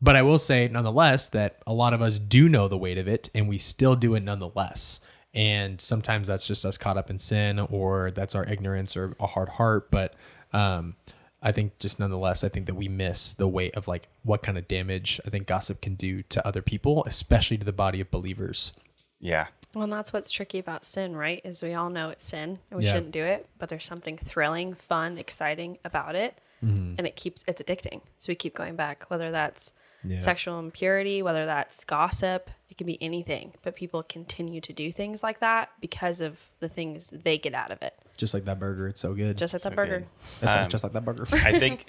[0.03, 3.07] but I will say, nonetheless, that a lot of us do know the weight of
[3.09, 5.01] it and we still do it nonetheless.
[5.33, 9.27] And sometimes that's just us caught up in sin or that's our ignorance or a
[9.27, 9.91] hard heart.
[9.91, 10.15] But
[10.53, 10.97] um,
[11.43, 14.59] I think just nonetheless, I think that we miss the weight of like what kind
[14.59, 18.11] of damage I think gossip can do to other people, especially to the body of
[18.11, 18.73] believers.
[19.21, 19.45] Yeah.
[19.75, 21.41] Well, and that's what's tricky about sin, right?
[21.45, 22.95] Is we all know it's sin and we Yeah.
[22.95, 27.63] shouldn't do it, but there's something thrilling, fun, exciting about it, and it keeps it's
[27.63, 28.01] addicting.
[28.19, 30.21] So we keep going back, whether that's Yeah.
[30.21, 33.53] sexual impurity, whether that's gossip, it can be anything.
[33.63, 37.71] But people continue to do things like that because of the things they get out
[37.71, 37.95] of it.
[38.17, 39.37] Just like that burger, it's so good.
[39.37, 40.07] Just like that burger.
[40.43, 41.27] Um, just like that burger.
[41.33, 41.87] I think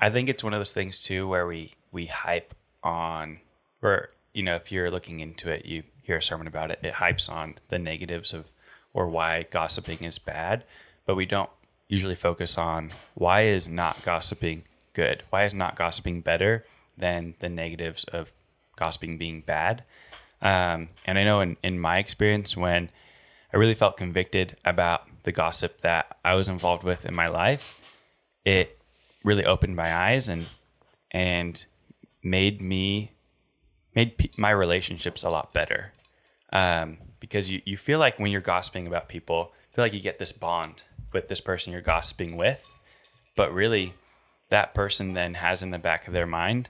[0.00, 3.40] I think it's one of those things too where we we hype on
[3.80, 6.94] where you know if you're looking into it you hear a sermon about it it
[6.94, 8.46] hypes on the negatives of
[8.94, 10.64] or why gossiping is bad
[11.04, 11.50] but we don't
[11.88, 14.62] usually focus on why is not gossiping
[14.94, 16.64] good why is not gossiping better
[17.00, 18.32] than the negatives of
[18.76, 19.84] gossiping being bad.
[20.42, 22.90] Um, and I know in, in my experience when
[23.52, 27.76] I really felt convicted about the gossip that I was involved with in my life
[28.44, 28.78] it
[29.24, 30.46] really opened my eyes and
[31.10, 31.64] and
[32.22, 33.12] made me
[33.94, 35.92] made pe- my relationships a lot better.
[36.52, 40.18] Um, because you, you feel like when you're gossiping about people feel like you get
[40.18, 40.82] this bond
[41.12, 42.66] with this person you're gossiping with
[43.36, 43.94] but really
[44.48, 46.68] that person then has in the back of their mind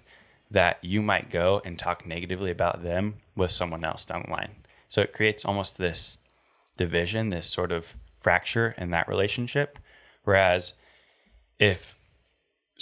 [0.51, 4.57] that you might go and talk negatively about them with someone else down the line
[4.89, 6.19] so it creates almost this
[6.77, 9.79] division this sort of fracture in that relationship
[10.25, 10.75] whereas
[11.59, 12.01] if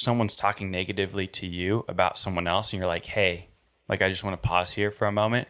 [0.01, 3.49] someone's talking negatively to you about someone else and you're like, hey,
[3.89, 5.49] like I just want to pause here for a moment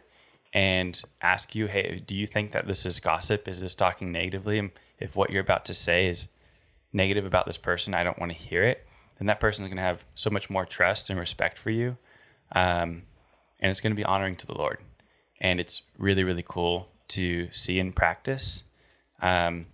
[0.53, 3.47] and ask you, hey, do you think that this is gossip?
[3.47, 4.71] Is this talking negatively?
[4.99, 6.29] If what you're about to say is
[6.91, 8.87] negative about this person, I don't want to hear it,
[9.19, 11.97] then that person is going to have so much more trust and respect for you.
[12.53, 13.03] Um,
[13.59, 14.79] and it's going to be honoring to the Lord.
[15.41, 18.63] And it's really, really cool to see in practice.
[19.21, 19.67] Um,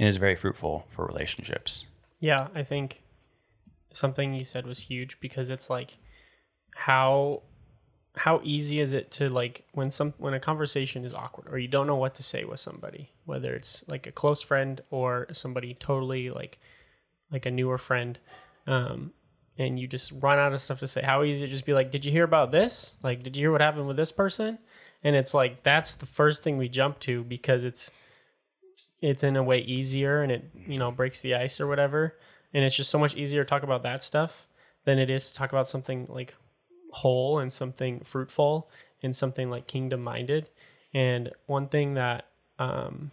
[0.00, 1.86] and is very fruitful for relationships.
[2.20, 3.02] Yeah, I think
[3.92, 5.98] something you said was huge because it's like
[6.74, 7.42] how
[8.16, 11.68] how easy is it to like when some when a conversation is awkward or you
[11.68, 15.74] don't know what to say with somebody, whether it's like a close friend or somebody
[15.74, 16.58] totally like
[17.30, 18.18] like a newer friend,
[18.66, 19.12] um,
[19.58, 21.02] and you just run out of stuff to say.
[21.02, 22.94] How easy to just be like, "Did you hear about this?
[23.02, 24.58] Like, did you hear what happened with this person?"
[25.02, 27.90] And it's like that's the first thing we jump to because it's
[29.00, 32.16] it's in a way easier and it you know breaks the ice or whatever
[32.52, 34.46] and it's just so much easier to talk about that stuff
[34.84, 36.34] than it is to talk about something like
[36.92, 38.68] whole and something fruitful
[39.02, 40.48] and something like kingdom minded
[40.92, 42.26] and one thing that
[42.58, 43.10] um,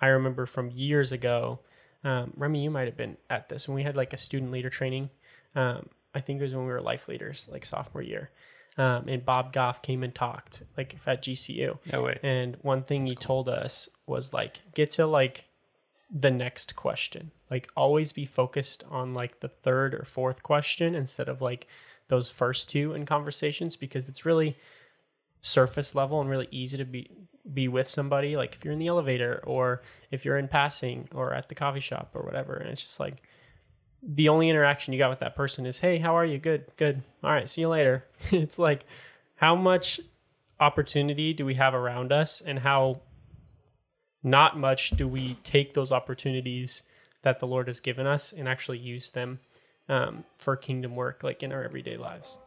[0.00, 1.60] i remember from years ago
[2.04, 4.70] um, remy you might have been at this when we had like a student leader
[4.70, 5.10] training
[5.54, 8.30] um, i think it was when we were life leaders like sophomore year
[8.78, 12.18] um, and bob goff came and talked like at gcu No way.
[12.22, 15.44] and one thing he told us was like get to like
[16.14, 17.30] the next question.
[17.50, 21.66] Like always be focused on like the third or fourth question instead of like
[22.08, 24.58] those first two in conversations because it's really
[25.40, 27.10] surface level and really easy to be
[27.52, 31.32] be with somebody like if you're in the elevator or if you're in passing or
[31.32, 33.22] at the coffee shop or whatever and it's just like
[34.02, 36.38] the only interaction you got with that person is, "Hey, how are you?
[36.38, 37.02] Good, good.
[37.22, 38.84] All right, see you later." it's like
[39.36, 40.00] how much
[40.60, 43.00] opportunity do we have around us and how
[44.22, 46.84] not much do we take those opportunities
[47.22, 49.40] that the Lord has given us and actually use them
[49.88, 52.38] um, for kingdom work, like in our everyday lives.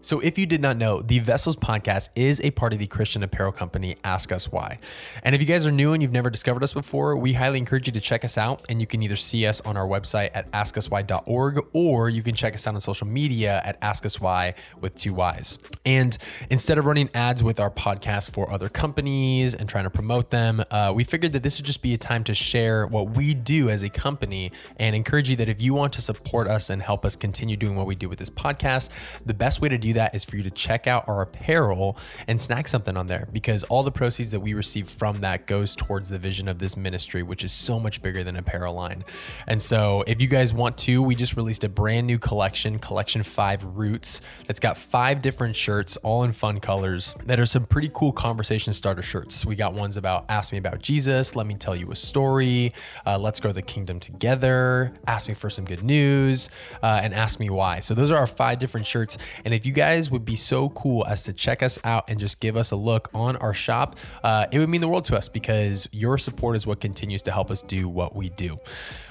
[0.00, 3.24] So, if you did not know, the Vessels podcast is a part of the Christian
[3.24, 4.78] apparel company Ask Us Why.
[5.24, 7.88] And if you guys are new and you've never discovered us before, we highly encourage
[7.88, 8.62] you to check us out.
[8.68, 12.54] And you can either see us on our website at askuswhy.org or you can check
[12.54, 15.58] us out on social media at Ask Us Why with two Ys.
[15.84, 16.16] And
[16.48, 20.62] instead of running ads with our podcast for other companies and trying to promote them,
[20.70, 23.68] uh, we figured that this would just be a time to share what we do
[23.68, 27.04] as a company and encourage you that if you want to support us and help
[27.04, 28.90] us continue doing what we do with this podcast,
[29.26, 31.96] the best way to do that is for you to check out our apparel
[32.26, 35.74] and snack something on there because all the proceeds that we receive from that goes
[35.74, 39.04] towards the vision of this ministry, which is so much bigger than apparel line.
[39.46, 43.22] And so if you guys want to, we just released a brand new collection, Collection
[43.22, 47.90] 5 Roots, that's got five different shirts, all in fun colors, that are some pretty
[47.92, 49.44] cool conversation starter shirts.
[49.44, 52.72] We got ones about Ask Me About Jesus, Let Me Tell You a Story,
[53.06, 56.50] uh, Let's Grow the Kingdom Together, Ask Me for Some Good News,
[56.82, 57.80] uh, and Ask Me Why.
[57.80, 59.18] So those are our five different shirts.
[59.44, 62.40] And if you guys would be so cool as to check us out and just
[62.40, 65.28] give us a look on our shop, uh, it would mean the world to us
[65.28, 68.58] because your support is what continues to help us do what we do.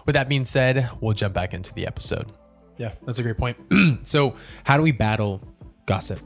[0.06, 2.32] With that being said, we'll jump back into the episode.
[2.78, 3.58] Yeah, that's a great point.
[4.04, 5.42] so, how do we battle
[5.86, 6.20] gossip?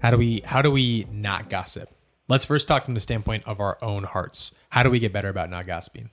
[0.00, 1.90] How do we how do we not gossip?
[2.28, 4.54] Let's first talk from the standpoint of our own hearts.
[4.70, 6.10] How do we get better about not gossiping?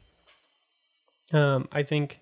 [1.32, 2.20] Um, I think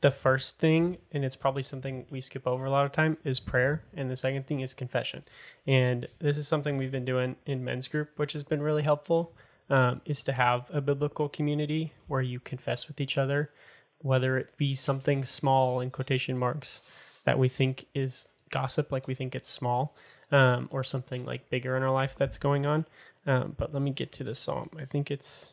[0.00, 3.38] the first thing, and it's probably something we skip over a lot of time, is
[3.38, 5.24] prayer, and the second thing is confession.
[5.66, 9.32] And this is something we've been doing in men's group, which has been really helpful.
[9.68, 13.50] Um, is to have a biblical community where you confess with each other,
[13.98, 16.82] whether it be something small in quotation marks
[17.24, 19.94] that we think is gossip, like we think it's small,
[20.32, 22.84] um, or something like bigger in our life that's going on.
[23.28, 24.70] Um, but let me get to the psalm.
[24.76, 25.52] I think it's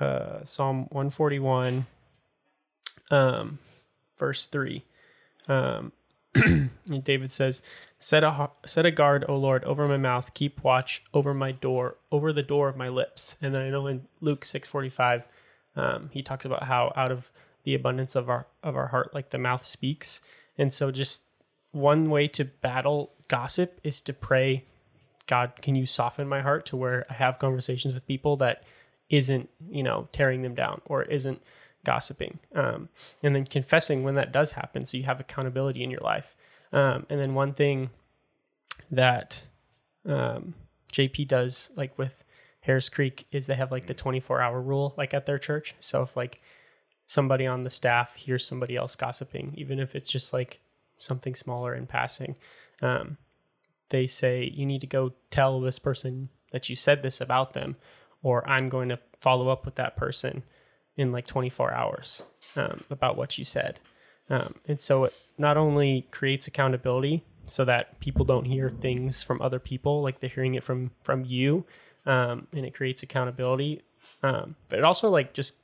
[0.00, 1.86] uh, Psalm 141
[3.10, 3.58] um,
[4.18, 4.84] verse three.
[5.48, 5.92] Um,
[7.04, 7.62] David says,
[7.98, 10.34] "Set a set a guard, O Lord, over my mouth.
[10.34, 13.86] Keep watch over my door, over the door of my lips." And then I know
[13.86, 15.24] in Luke six forty five,
[15.76, 17.30] um, he talks about how out of
[17.64, 20.20] the abundance of our of our heart, like the mouth speaks.
[20.58, 21.22] And so, just
[21.72, 24.64] one way to battle gossip is to pray,
[25.26, 28.64] God, can you soften my heart to where I have conversations with people that
[29.10, 31.42] isn't, you know, tearing them down or isn't
[31.86, 32.90] gossiping um,
[33.22, 36.34] and then confessing when that does happen so you have accountability in your life.
[36.72, 37.90] Um, and then one thing
[38.90, 39.44] that
[40.04, 40.54] um,
[40.92, 42.22] jp does like with
[42.60, 45.74] harris creek is they have like the 24 hour rule like at their church.
[45.80, 46.42] So if like
[47.06, 50.60] somebody on the staff hears somebody else gossiping even if it's just like
[50.98, 52.36] something smaller in passing
[52.82, 53.16] um,
[53.90, 57.76] they say you need to go tell this person that you said this about them
[58.22, 60.42] or i'm going to follow up with that person
[60.96, 62.24] in like 24 hours
[62.56, 63.80] um, about what you said.
[64.28, 69.40] Um, and so it not only creates accountability so that people don't hear things from
[69.40, 71.64] other people, like they're hearing it from from you,
[72.06, 73.82] um, and it creates accountability.
[74.22, 75.56] Um, but it also like just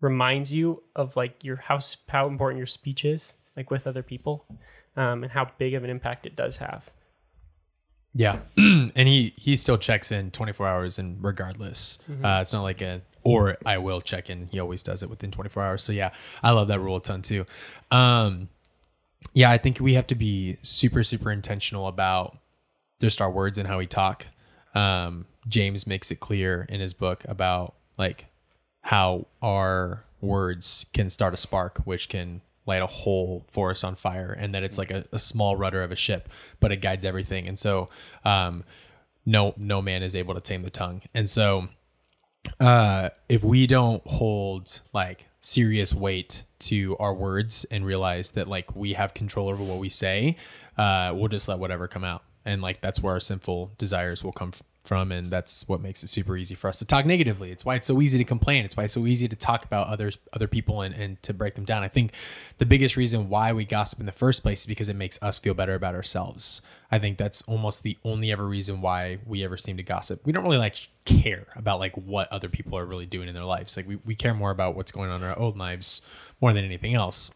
[0.00, 1.78] reminds you of like your how
[2.08, 4.46] how important your speech is, like with other people,
[4.96, 6.90] um, and how big of an impact it does have.
[8.14, 12.24] Yeah, and he he still checks in 24 hours and regardless, mm-hmm.
[12.24, 14.48] uh, it's not like a or I will check in.
[14.50, 15.82] He always does it within 24 hours.
[15.82, 16.10] So yeah,
[16.42, 17.46] I love that rule a ton too.
[17.90, 18.48] Um,
[19.34, 22.38] yeah, I think we have to be super, super intentional about
[23.00, 24.26] just our words and how we talk.
[24.74, 28.26] Um, James makes it clear in his book about like
[28.82, 34.32] how our words can start a spark, which can light a whole forest on fire,
[34.38, 36.28] and that it's like a, a small rudder of a ship,
[36.60, 37.48] but it guides everything.
[37.48, 37.88] And so,
[38.24, 38.64] um,
[39.26, 41.02] no, no man is able to tame the tongue.
[41.14, 41.68] And so,
[42.58, 48.76] uh, if we don't hold like serious weight to our words and realize that like
[48.76, 50.36] we have control over what we say,
[50.76, 52.22] uh, we'll just let whatever come out.
[52.44, 54.52] And like that's where our sinful desires will come
[54.90, 57.52] from and that's what makes it super easy for us to talk negatively.
[57.52, 58.64] It's why it's so easy to complain.
[58.64, 61.54] It's why it's so easy to talk about others other people and, and to break
[61.54, 61.84] them down.
[61.84, 62.12] I think
[62.58, 65.38] the biggest reason why we gossip in the first place is because it makes us
[65.38, 66.60] feel better about ourselves.
[66.90, 70.26] I think that's almost the only ever reason why we ever seem to gossip.
[70.26, 73.44] We don't really like care about like what other people are really doing in their
[73.44, 73.76] lives.
[73.76, 76.02] Like we, we care more about what's going on in our own lives
[76.40, 77.30] more than anything else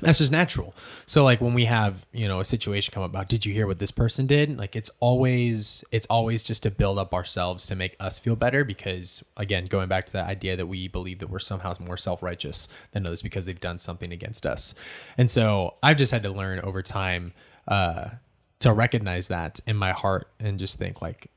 [0.00, 0.74] that's just natural.
[1.06, 3.78] So like when we have, you know, a situation come about, did you hear what
[3.78, 4.56] this person did?
[4.58, 8.64] Like it's always it's always just to build up ourselves to make us feel better
[8.64, 12.68] because again, going back to that idea that we believe that we're somehow more self-righteous
[12.92, 14.74] than others because they've done something against us.
[15.16, 17.32] And so I've just had to learn over time
[17.68, 18.10] uh
[18.58, 21.30] to recognize that in my heart and just think like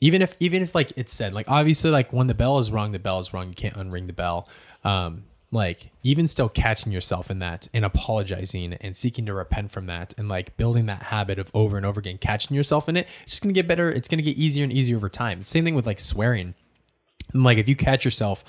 [0.00, 2.92] even if even if like it's said like obviously like when the bell is rung
[2.92, 4.48] the bell is rung you can't unring the bell
[4.84, 9.86] um like even still catching yourself in that and apologizing and seeking to repent from
[9.86, 13.06] that and like building that habit of over and over again catching yourself in it
[13.22, 15.44] it's just gonna get better it's gonna get easier and easier over time.
[15.44, 16.54] Same thing with like swearing.
[17.32, 18.42] And like if you catch yourself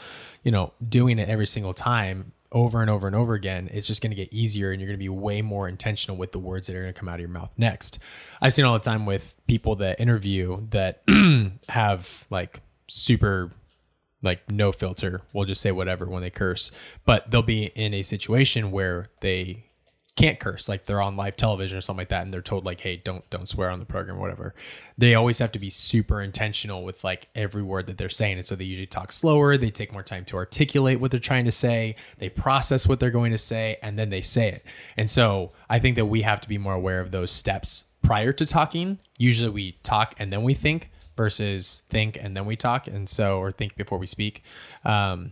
[0.44, 4.02] you know doing it every single time over and over and over again it's just
[4.02, 6.68] going to get easier and you're going to be way more intentional with the words
[6.68, 8.00] that are going to come out of your mouth next.
[8.42, 11.04] I've seen all the time with people that interview that
[11.70, 13.52] have like super
[14.24, 15.22] like no filter.
[15.34, 16.72] We'll just say whatever when they curse.
[17.06, 19.66] But they'll be in a situation where they
[20.16, 22.82] can't curse like they're on live television or something like that and they're told like
[22.82, 24.54] hey don't don't swear on the program or whatever.
[24.96, 28.46] They always have to be super intentional with like every word that they're saying and
[28.46, 31.52] so they usually talk slower they take more time to articulate what they're trying to
[31.52, 34.66] say they process what they're going to say and then they say it.
[34.96, 38.34] And so i think that we have to be more aware of those steps prior
[38.34, 39.00] to talking.
[39.18, 43.40] Usually we talk and then we think versus think and then we talk and so
[43.40, 44.44] or think before we speak
[44.86, 45.32] um,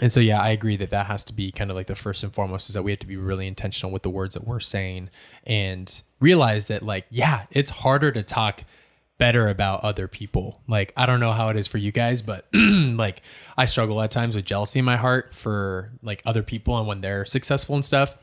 [0.00, 2.22] and so yeah i agree that that has to be kind of like the first
[2.22, 4.60] and foremost is that we have to be really intentional with the words that we're
[4.60, 5.10] saying
[5.44, 8.64] and realize that like yeah it's harder to talk
[9.18, 12.46] better about other people like i don't know how it is for you guys but
[12.54, 13.20] like
[13.58, 17.02] i struggle at times with jealousy in my heart for like other people and when
[17.02, 18.16] they're successful and stuff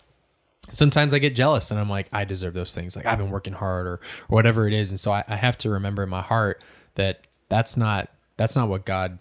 [0.69, 2.95] sometimes I get jealous and I'm like, I deserve those things.
[2.95, 4.91] Like I've been working hard or, or whatever it is.
[4.91, 6.61] And so I, I have to remember in my heart
[6.97, 9.17] that that's not, that's not what God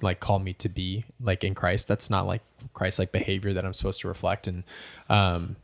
[0.00, 1.86] like called me to be like in Christ.
[1.86, 2.40] That's not like
[2.72, 4.46] Christ like behavior that I'm supposed to reflect.
[4.46, 4.64] And,
[5.10, 5.56] um,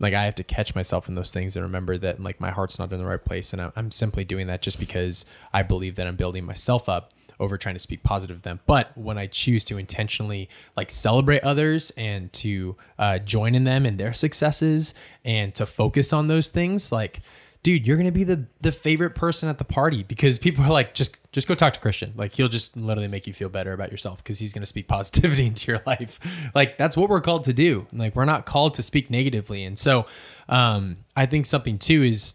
[0.00, 2.78] like I have to catch myself in those things and remember that like my heart's
[2.78, 3.52] not in the right place.
[3.52, 7.56] And I'm simply doing that just because I believe that I'm building myself up over
[7.56, 8.60] trying to speak positive to them.
[8.66, 13.86] But when I choose to intentionally like celebrate others and to uh, join in them
[13.86, 17.22] and their successes and to focus on those things, like,
[17.64, 20.94] dude, you're gonna be the the favorite person at the party because people are like,
[20.94, 22.12] just just go talk to Christian.
[22.14, 25.46] Like he'll just literally make you feel better about yourself because he's gonna speak positivity
[25.48, 26.20] into your life.
[26.54, 27.88] Like that's what we're called to do.
[27.92, 29.64] Like we're not called to speak negatively.
[29.64, 30.06] And so
[30.48, 32.34] um, I think something too is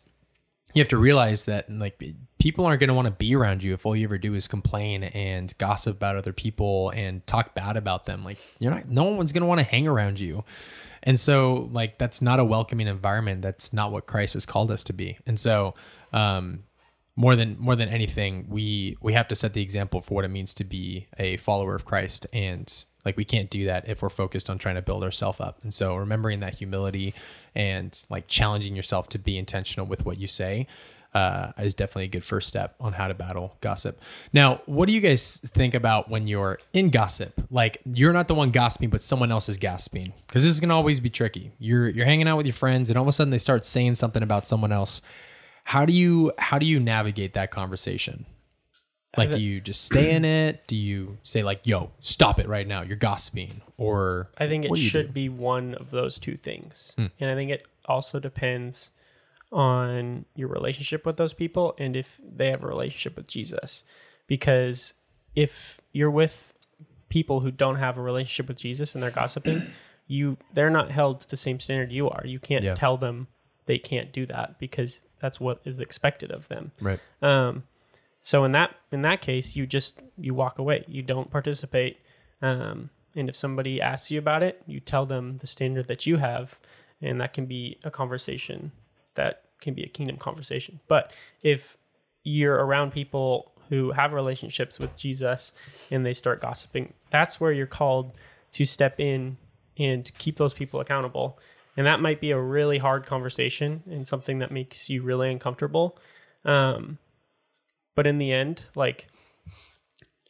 [0.73, 2.03] you have to realize that like
[2.39, 4.47] people aren't going to want to be around you if all you ever do is
[4.47, 9.03] complain and gossip about other people and talk bad about them like you're not no
[9.03, 10.43] one's going to want to hang around you
[11.03, 13.41] and so like that's not a welcoming environment.
[13.41, 15.17] That's not what christ has called us to be.
[15.25, 15.73] And so
[16.13, 16.63] um
[17.15, 20.29] more than more than anything we we have to set the example for what it
[20.29, 22.27] means to be a follower of christ.
[22.33, 25.59] And like we can't do that if we're focused on trying to build ourselves up.
[25.63, 27.13] And so remembering that humility
[27.55, 30.67] and like challenging yourself to be intentional with what you say
[31.13, 33.99] uh, is definitely a good first step on how to battle gossip.
[34.31, 37.41] Now, what do you guys think about when you're in gossip?
[37.49, 40.75] Like you're not the one gossiping, but someone else is gossiping because this is gonna
[40.75, 41.51] always be tricky.
[41.57, 43.95] You're you're hanging out with your friends, and all of a sudden they start saying
[43.95, 45.01] something about someone else.
[45.65, 48.25] How do you how do you navigate that conversation?
[49.17, 50.67] Like, do you just stay in it?
[50.67, 52.83] Do you say like, "Yo, stop it right now!
[52.83, 55.13] You're gossiping," or I think it what do you should do?
[55.13, 56.95] be one of those two things.
[56.97, 58.91] And I think it also depends
[59.51, 63.83] on your relationship with those people and if they have a relationship with Jesus.
[64.27, 64.93] Because
[65.35, 66.53] if you're with
[67.09, 69.63] people who don't have a relationship with Jesus and they're gossiping,
[70.07, 72.21] you they're not held to the same standard you are.
[72.25, 72.75] You can't Yeah.
[72.75, 73.27] tell them
[73.65, 76.71] they can't do that because that's what is expected of them.
[76.81, 76.99] right?
[77.21, 77.63] Um,
[78.23, 80.83] so in that in that case, you just you walk away.
[80.87, 81.97] You don't participate.
[82.41, 86.17] Um, and if somebody asks you about it, you tell them the standard that you
[86.17, 86.59] have,
[87.01, 88.71] and that can be a conversation
[89.15, 90.79] that can be a kingdom conversation.
[90.87, 91.11] But
[91.43, 91.77] if
[92.23, 95.53] you're around people who have relationships with Jesus
[95.91, 98.13] and they start gossiping, that's where you're called
[98.53, 99.37] to step in
[99.77, 101.39] and keep those people accountable.
[101.77, 105.97] And that might be a really hard conversation and something that makes you really uncomfortable.
[106.43, 106.97] Um,
[107.95, 109.07] but in the end, like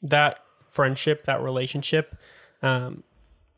[0.02, 2.16] that friendship, that relationship,
[2.62, 3.04] um,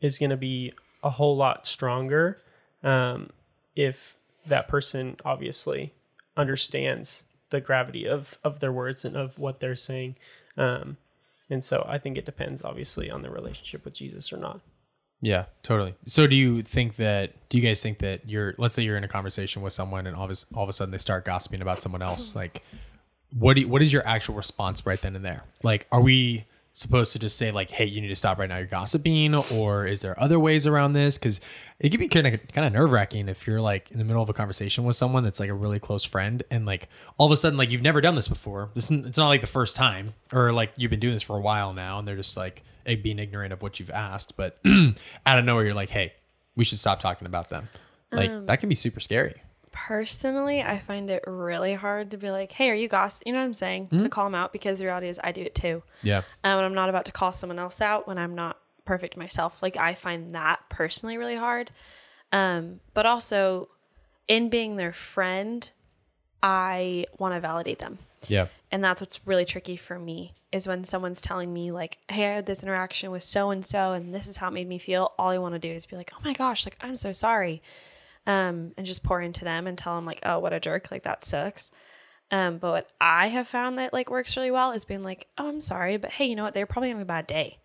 [0.00, 2.40] is going to be a whole lot stronger
[2.82, 3.30] um,
[3.74, 4.16] if
[4.46, 5.92] that person obviously
[6.36, 10.16] understands the gravity of of their words and of what they're saying.
[10.56, 10.96] Um,
[11.50, 14.60] and so I think it depends, obviously, on the relationship with Jesus or not.
[15.20, 15.94] Yeah, totally.
[16.06, 19.04] So do you think that do you guys think that you're let's say you're in
[19.04, 21.62] a conversation with someone and all of a, all of a sudden they start gossiping
[21.62, 22.62] about someone else like
[23.38, 25.44] what do you, what is your actual response right then and there?
[25.62, 28.56] Like are we supposed to just say like, "Hey, you need to stop right now.
[28.56, 31.18] You're gossiping," or is there other ways around this?
[31.18, 31.40] Because
[31.78, 34.22] it could be kind of kind of nerve wracking if you're like in the middle
[34.22, 37.32] of a conversation with someone that's like a really close friend, and like all of
[37.32, 38.70] a sudden like you've never done this before.
[38.74, 41.40] This it's not like the first time, or like you've been doing this for a
[41.40, 44.36] while now, and they're just like eh, being ignorant of what you've asked.
[44.36, 44.58] But
[45.26, 46.14] out of nowhere, you're like, "Hey,
[46.56, 47.68] we should stop talking about them."
[48.10, 49.42] Like that can be super scary.
[49.72, 53.38] Personally, I find it really hard to be like, "Hey, are you gossip?" You know
[53.38, 53.88] what I'm saying?
[53.88, 55.82] To call them out because the reality is, I do it too.
[56.02, 56.18] Yeah.
[56.44, 59.62] Um, and I'm not about to call someone else out when I'm not perfect myself.
[59.62, 61.70] Like I find that personally really hard.
[62.32, 63.68] Um, but also,
[64.28, 65.70] in being their friend,
[66.42, 67.98] I want to validate them.
[68.28, 68.46] Yeah.
[68.70, 72.34] And that's what's really tricky for me is when someone's telling me like, "Hey, I
[72.34, 75.12] had this interaction with so and so, and this is how it made me feel."
[75.18, 77.62] All I want to do is be like, "Oh my gosh, like I'm so sorry,"
[78.26, 80.90] um, and just pour into them and tell them like, "Oh, what a jerk!
[80.90, 81.70] Like that sucks."
[82.30, 85.48] Um, but what I have found that like works really well is being like, "Oh,
[85.48, 86.54] I'm sorry, but hey, you know what?
[86.54, 87.58] They're probably having a bad day."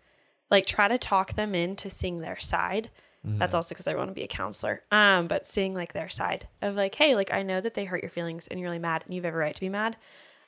[0.50, 2.90] Like try to talk them into seeing their side.
[3.38, 4.82] That's also because I want to be a counselor.
[4.90, 8.02] Um, but seeing like their side of like, hey, like I know that they hurt
[8.02, 9.96] your feelings and you're really mad and you have every right to be mad.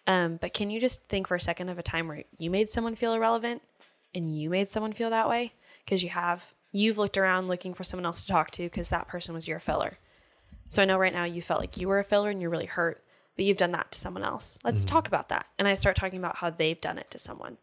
[0.07, 2.71] Um, but can you just think for a second of a time where you made
[2.71, 3.61] someone feel irrelevant
[4.15, 5.53] and you made someone feel that way?
[5.85, 6.55] Because you have.
[6.73, 9.61] You've looked around looking for someone else to talk to because that person was your
[9.61, 9.99] filler.
[10.69, 12.67] So I know right now you felt like you were a filler and you're really
[12.67, 13.03] hurt,
[13.37, 14.59] but you've done that to someone else.
[14.63, 14.95] Let's mm-hmm.
[14.95, 15.47] talk about that.
[15.59, 17.59] And I start talking about how they've done it to someone.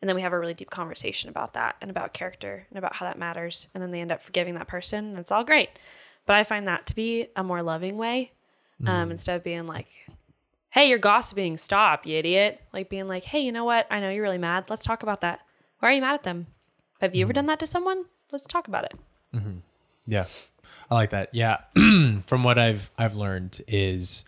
[0.00, 2.96] And then we have a really deep conversation about that and about character and about
[2.96, 3.68] how that matters.
[3.74, 5.70] And then they end up forgiving that person and it's all great.
[6.26, 8.32] But I find that to be a more loving way
[8.80, 9.10] um, mm-hmm.
[9.12, 9.88] instead of being like,
[10.70, 11.56] hey, you're gossiping.
[11.56, 12.60] Stop, you idiot.
[12.72, 13.86] Like being like, hey, you know what?
[13.90, 14.66] I know you're really mad.
[14.68, 15.40] Let's talk about that.
[15.80, 16.46] Why are you mad at them?
[17.00, 17.36] Have you ever mm-hmm.
[17.36, 18.04] done that to someone?
[18.34, 18.94] Let's talk about it.
[19.32, 19.58] Mm-hmm.
[20.08, 20.26] Yeah.
[20.90, 21.32] I like that.
[21.32, 21.58] Yeah.
[22.26, 24.24] From what I've I've learned is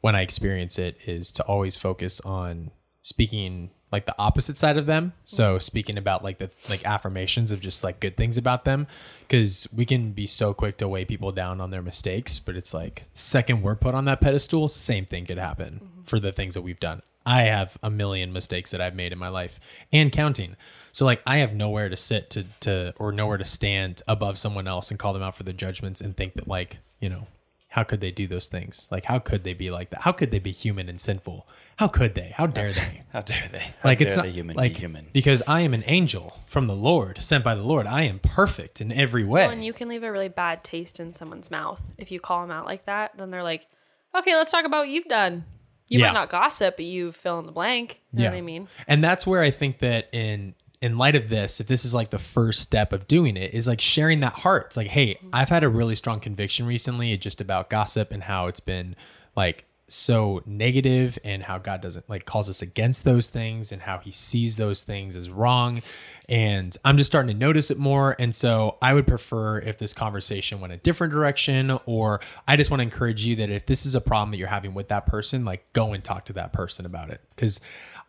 [0.00, 2.70] when I experience it is to always focus on
[3.02, 5.12] speaking like the opposite side of them.
[5.26, 5.60] So mm-hmm.
[5.60, 8.86] speaking about like the like affirmations of just like good things about them
[9.28, 12.72] cuz we can be so quick to weigh people down on their mistakes, but it's
[12.72, 16.02] like second we're put on that pedestal, same thing could happen mm-hmm.
[16.04, 17.02] for the things that we've done.
[17.26, 19.60] I have a million mistakes that I've made in my life
[19.92, 20.56] and counting.
[20.92, 24.68] So like I have nowhere to sit to to or nowhere to stand above someone
[24.68, 27.26] else and call them out for their judgments and think that like, you know,
[27.68, 28.88] how could they do those things?
[28.90, 30.02] Like how could they be like that?
[30.02, 31.48] How could they be human and sinful?
[31.78, 32.34] How could they?
[32.36, 33.02] How dare they?
[33.12, 33.58] How dare they?
[33.60, 35.06] How like dare it's not the human like be human.
[35.14, 37.86] because I am an angel from the Lord, sent by the Lord.
[37.86, 39.40] I am perfect in every way.
[39.42, 42.42] Well, and you can leave a really bad taste in someone's mouth if you call
[42.42, 43.16] them out like that.
[43.16, 43.66] Then they're like,
[44.14, 45.46] okay, let's talk about what you've done.
[45.88, 46.08] You Yeah.
[46.08, 48.02] might not gossip, but you fill in the blank.
[48.12, 48.68] You know what I mean?
[48.86, 52.10] And that's where I think that in in light of this, if this is like
[52.10, 54.66] the first step of doing it, is like sharing that heart.
[54.66, 58.48] It's like, hey, I've had a really strong conviction recently just about gossip and how
[58.48, 58.96] it's been
[59.36, 63.98] like so negative and how God doesn't like calls us against those things and how
[63.98, 65.82] he sees those things as wrong.
[66.28, 68.16] And I'm just starting to notice it more.
[68.18, 72.70] And so I would prefer if this conversation went a different direction, or I just
[72.70, 75.04] want to encourage you that if this is a problem that you're having with that
[75.04, 77.20] person, like go and talk to that person about it.
[77.36, 77.60] Because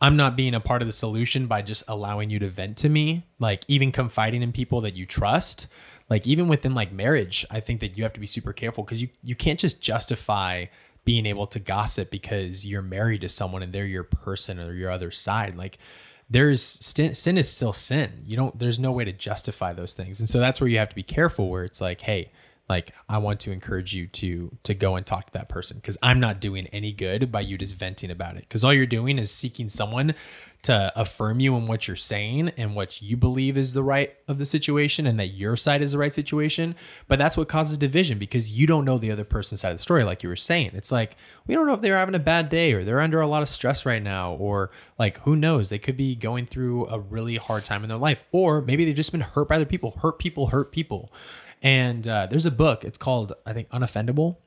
[0.04, 2.90] I'm not being a part of the solution by just allowing you to vent to
[2.90, 5.66] me, like even confiding in people that you trust.
[6.10, 9.02] Like even within like marriage, I think that you have to be super careful because
[9.02, 10.66] you you can't just justify
[11.06, 14.92] being able to gossip because you're married to someone and they're your person or your
[14.92, 15.56] other side.
[15.56, 15.78] Like
[16.30, 18.24] there's sin, sin is still sin.
[18.26, 20.20] You don't there's no way to justify those things.
[20.20, 22.30] And so that's where you have to be careful where it's like, hey,
[22.70, 25.98] like I want to encourage you to to go and talk to that person because
[26.02, 28.42] I'm not doing any good by you just venting about it.
[28.42, 30.16] Because all you're doing is seeking someone
[30.64, 34.38] to affirm you in what you're saying and what you believe is the right of
[34.38, 36.74] the situation and that your side is the right situation.
[37.10, 39.82] But that's what causes division because you don't know the other person's side of the
[39.82, 40.72] story, like you were saying.
[40.74, 43.28] It's like we don't know if they're having a bad day or they're under a
[43.28, 46.98] lot of stress right now, or like who knows, they could be going through a
[46.98, 50.00] really hard time in their life, or maybe they've just been hurt by other people.
[50.02, 51.12] Hurt people hurt people.
[51.64, 52.84] And uh, there's a book.
[52.84, 54.38] It's called I think Unoffendable.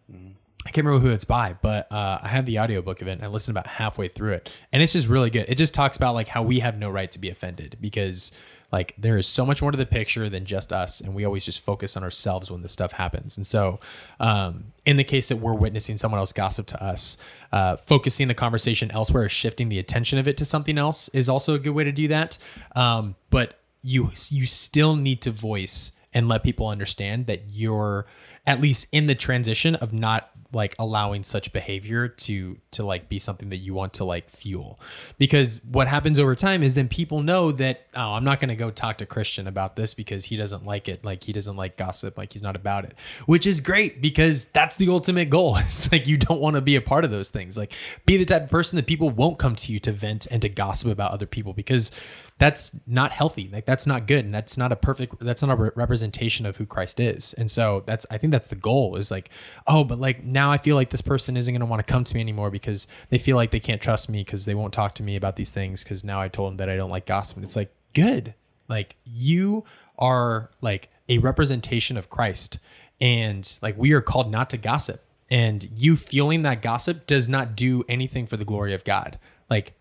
[0.67, 3.23] I can't remember who it's by, but uh, I had the audiobook of it and
[3.23, 4.51] I listened about halfway through it.
[4.73, 5.47] And it's just really good.
[5.49, 8.33] It just talks about like how we have no right to be offended because
[8.73, 11.01] like there is so much more to the picture than just us.
[11.01, 13.37] And we always just focus on ourselves when this stuff happens.
[13.37, 13.79] And so,
[14.19, 17.17] um, in the case that we're witnessing someone else gossip to us,
[17.53, 21.29] uh, focusing the conversation elsewhere or shifting the attention of it to something else is
[21.29, 22.39] also a good way to do that.
[22.75, 28.07] Um, but you you still need to voice and let people understand that you're
[28.47, 33.19] at least in the transition of not like allowing such behavior to to like be
[33.19, 34.81] something that you want to like fuel.
[35.19, 38.57] Because what happens over time is then people know that oh i'm not going to
[38.57, 41.05] go talk to christian about this because he doesn't like it.
[41.05, 42.17] Like he doesn't like gossip.
[42.17, 42.95] Like he's not about it.
[43.27, 45.59] Which is great because that's the ultimate goal.
[45.67, 47.59] It's like you don't want to be a part of those things.
[47.59, 47.75] Like
[48.07, 50.49] be the type of person that people won't come to you to vent and to
[50.49, 51.91] gossip about other people because
[52.39, 53.49] that's not healthy.
[53.51, 56.57] Like that's not good and that's not a perfect that's not a re- representation of
[56.57, 57.35] who christ is.
[57.35, 59.31] And so that's i think that's the goal is like
[59.67, 62.05] oh but like now i feel like this person isn't going to want to come
[62.05, 64.95] to me anymore because they feel like they can't trust me because they won't talk
[64.95, 67.37] to me about these things because now i told them that i don't like gossip.
[67.37, 68.35] And it's like good.
[68.69, 69.65] Like you
[69.99, 72.59] are like a representation of christ
[73.01, 75.03] and like we are called not to gossip.
[75.29, 79.19] And you feeling that gossip does not do anything for the glory of god.
[79.51, 79.73] Like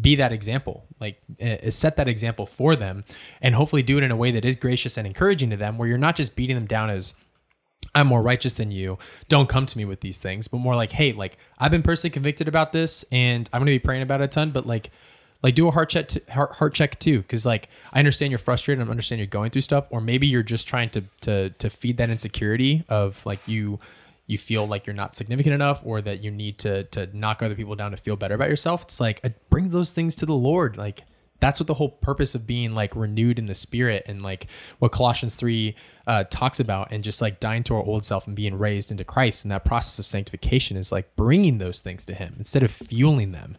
[0.00, 3.04] be that example like uh, set that example for them
[3.40, 5.88] and hopefully do it in a way that is gracious and encouraging to them where
[5.88, 7.14] you're not just beating them down as
[7.94, 8.98] i'm more righteous than you.
[9.28, 12.12] Don't come to me with these things but more like hey like i've been personally
[12.12, 14.90] convicted about this and i'm to be praying about it a ton but like
[15.42, 17.18] like do a heart check t- heart, heart check too.
[17.20, 20.42] Because like i understand you're frustrated i understand you're going through stuff or maybe you're
[20.42, 23.78] just trying to to to feed that insecurity of like you
[24.32, 27.54] you feel like you're not significant enough or that you need to to knock other
[27.54, 30.34] people down to feel better about yourself it's like uh, bring those things to the
[30.34, 30.76] lord.
[30.76, 31.04] Like
[31.40, 34.46] that's what the whole purpose of being like renewed in the spirit and like
[34.78, 35.74] what colossians 3
[36.06, 39.04] uh, talks about and just like dying to our old self and being raised into
[39.04, 42.70] christ and that process of sanctification is like bringing those things to him instead of
[42.70, 43.56] fueling them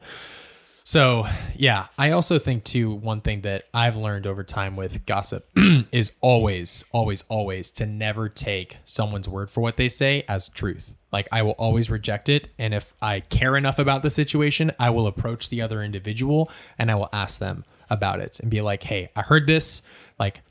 [0.83, 1.25] so,
[1.55, 5.49] yeah, I also think too one thing that I've learned over time with gossip
[5.91, 10.95] is always, always, always to never take someone's word for what they say as truth.
[11.11, 14.89] Like I will always reject it, and if I care enough about the situation, I
[14.89, 18.83] will approach the other individual and I will ask them about it and be like,
[18.83, 19.83] "Hey, I heard this.
[20.17, 20.41] Like,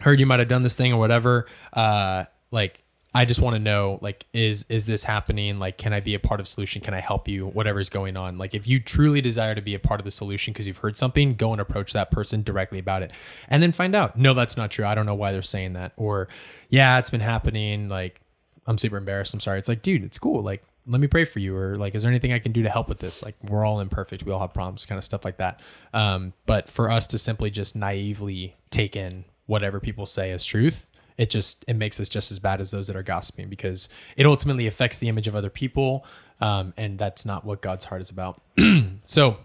[0.00, 1.46] heard you might have done this thing or whatever.
[1.72, 2.83] Uh, like,
[3.16, 5.60] I just want to know, like, is is this happening?
[5.60, 6.82] Like, can I be a part of solution?
[6.82, 7.46] Can I help you?
[7.46, 8.38] Whatever's going on.
[8.38, 10.96] Like, if you truly desire to be a part of the solution because you've heard
[10.96, 13.12] something, go and approach that person directly about it,
[13.48, 14.18] and then find out.
[14.18, 14.84] No, that's not true.
[14.84, 15.92] I don't know why they're saying that.
[15.96, 16.26] Or,
[16.70, 17.88] yeah, it's been happening.
[17.88, 18.20] Like,
[18.66, 19.32] I'm super embarrassed.
[19.32, 19.60] I'm sorry.
[19.60, 20.42] It's like, dude, it's cool.
[20.42, 21.56] Like, let me pray for you.
[21.56, 23.22] Or like, is there anything I can do to help with this?
[23.22, 24.24] Like, we're all imperfect.
[24.24, 25.60] We all have problems, kind of stuff like that.
[25.92, 30.90] Um, but for us to simply just naively take in whatever people say as truth
[31.16, 34.26] it just it makes us just as bad as those that are gossiping because it
[34.26, 36.04] ultimately affects the image of other people
[36.40, 38.40] um, and that's not what god's heart is about.
[39.04, 39.38] So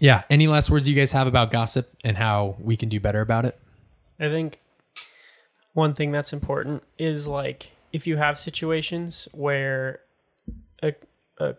[0.00, 3.20] yeah any last words you guys have about gossip and how we can do better
[3.20, 3.58] about it?
[4.20, 4.60] I think
[5.74, 10.00] one thing that's important is like if you have situations where
[10.82, 10.94] a,
[11.38, 11.54] a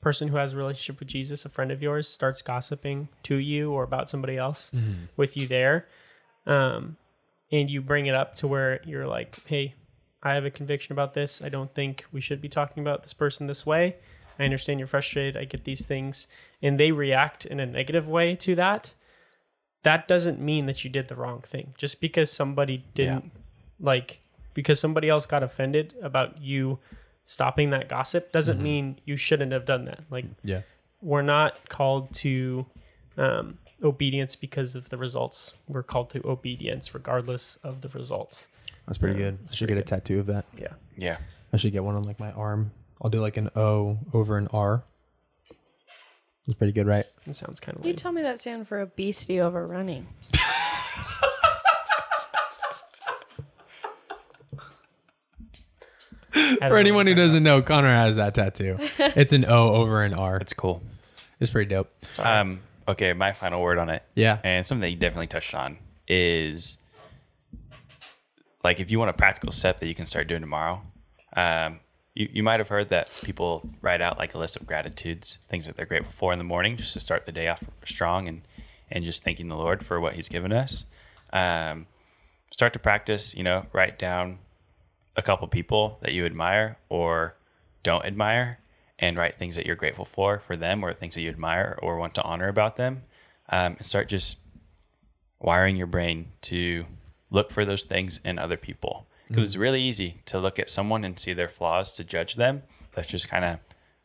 [0.00, 3.72] person who has a relationship with Jesus, a friend of yours, starts gossiping to you
[3.72, 4.72] or about somebody else
[5.16, 5.86] with you there,
[6.46, 6.96] um,
[7.50, 9.74] and you bring it up to where you're like, hey,
[10.22, 11.42] I have a conviction about this.
[11.42, 13.96] I don't think we should be talking about this person this way.
[14.38, 15.36] I understand you're frustrated.
[15.36, 16.28] I get these things.
[16.62, 18.94] And they react in a negative way to that.
[19.82, 21.74] That doesn't mean that you did the wrong thing.
[21.78, 23.30] Just because somebody didn't,
[23.80, 24.20] like,
[24.54, 26.78] because somebody else got offended about you
[27.24, 30.00] stopping that gossip doesn't mean you shouldn't have done that.
[30.10, 30.62] Like, yeah
[31.00, 32.66] we're not called to
[33.16, 35.54] um, obedience because of the results.
[35.68, 38.48] We're called to obedience regardless of the results.
[38.86, 40.72] that's pretty good i should get a tattoo of that Yeah.
[40.96, 41.18] Yeah.
[41.52, 42.70] i should get one on like my arm
[43.02, 44.82] i'll do like an o over an r
[46.46, 47.86] it's pretty good right It sounds kind of weird.
[47.86, 47.96] You lame.
[47.96, 50.06] tell me that stand for obesity over running.
[56.34, 59.74] I don't for know anyone who doesn't know connor has that tattoo it's an o
[59.74, 60.82] over an r It's cool.
[61.40, 64.02] it's pretty dope Um, okay, my final word on it.
[64.14, 64.38] Yeah.
[64.42, 65.78] And something that you definitely touched on
[66.08, 66.78] is
[68.64, 70.82] like if you want a practical step that you can start doing tomorrow.
[71.36, 71.80] Um,
[72.14, 75.66] you, you might have heard that people write out like a list of gratitudes, things
[75.66, 78.42] that they're grateful for in the morning, just to start the day off strong and
[78.90, 80.86] and just thanking the Lord for what He's given us.
[81.32, 81.86] Um,
[82.50, 83.36] start to practice.
[83.36, 84.38] You know, write down
[85.14, 87.36] a couple people that you admire or
[87.82, 88.58] don't admire
[88.98, 91.96] and write things that you're grateful for for them or things that you admire or
[91.96, 93.02] want to honor about them
[93.48, 94.38] um, and start just
[95.40, 96.86] wiring your brain to
[97.30, 99.06] look for those things in other people.
[99.28, 102.62] Because it's really easy to look at someone and see their flaws to judge them.
[102.92, 103.58] That's just kind of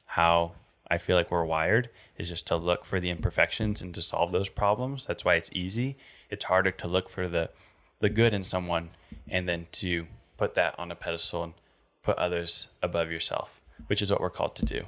[0.05, 0.51] how
[0.91, 1.89] i feel like we're wired
[2.19, 5.05] is just to look for the imperfections and to solve those problems.
[5.05, 5.97] That's why it's easy.
[6.29, 7.49] It's harder to look for the
[7.99, 8.89] the good in someone
[9.29, 11.53] and then to put that on a pedestal and
[12.03, 14.83] put others above yourself which is what we're called to do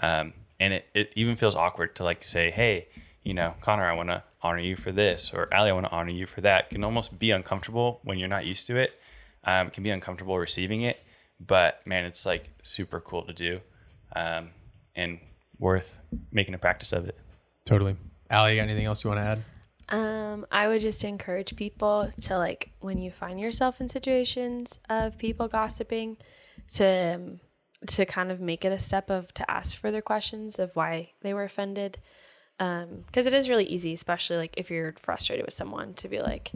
[0.00, 2.88] um, and it, it even feels awkward to like say hey
[3.22, 5.92] you know connor i want to honor you for this or Allie i want to
[5.92, 8.98] honor you for that it can almost be uncomfortable when you're not used to it
[9.44, 11.00] um, it can be uncomfortable receiving it
[11.38, 13.60] But man, it's like super cool to do,
[14.14, 14.50] um,
[14.94, 15.18] and
[15.58, 16.00] worth
[16.32, 17.18] making a practice of it.
[17.64, 17.96] Totally.
[18.30, 19.44] Allie, you got anything else you want to add?
[19.88, 25.18] Um, I would just encourage people to like when you find yourself in situations of
[25.18, 26.16] people gossiping,
[26.74, 27.40] to um,
[27.88, 31.34] to kind of make it a step of to ask further questions of why they
[31.34, 31.98] were offended,
[32.58, 36.52] because it is really easy, especially like if you're frustrated with someone, to be like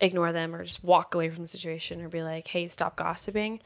[0.00, 3.60] ignore them or just walk away from the situation or be like, hey, stop gossiping.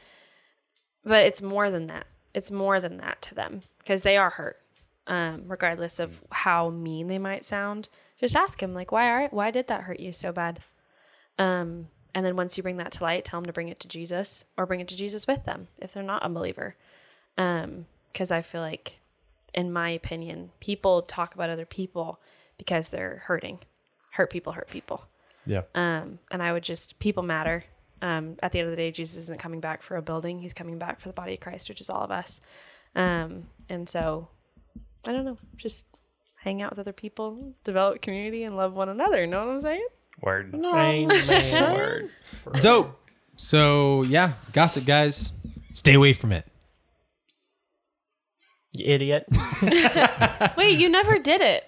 [1.05, 2.07] But it's more than that.
[2.35, 4.59] It's more than that to them because they are hurt,
[5.07, 7.89] um, regardless of how mean they might sound
[8.21, 10.61] just ask him like why are why did that hurt you so bad
[11.39, 13.89] um and then once you bring that to light tell them to bring it to
[13.89, 16.77] jesus or bring it to jesus with them if they're not a believer
[17.41, 19.01] um because i feel like
[19.55, 22.21] in my opinion people talk about other people
[22.59, 23.59] because they're hurting
[24.13, 25.05] hurt people hurt people
[25.47, 25.63] Yeah.
[25.75, 27.65] um and i would just people matter
[28.03, 30.55] um at the end of the day jesus isn't coming back for a building he's
[30.55, 32.41] coming back for the body of christ which is all of us
[32.95, 34.29] um and so
[35.07, 35.87] i don't know just
[36.43, 39.21] hang out with other people, develop community, and love one another.
[39.21, 39.87] You know what I'm saying?
[40.23, 40.55] Word.
[40.55, 41.75] Amen.
[41.75, 42.11] Word.
[42.63, 42.99] Dope.
[43.37, 45.35] So yeah, gossip guys,
[45.75, 46.47] stay away from it.
[48.73, 49.27] You idiot.
[50.57, 51.65] Wait, you never did it.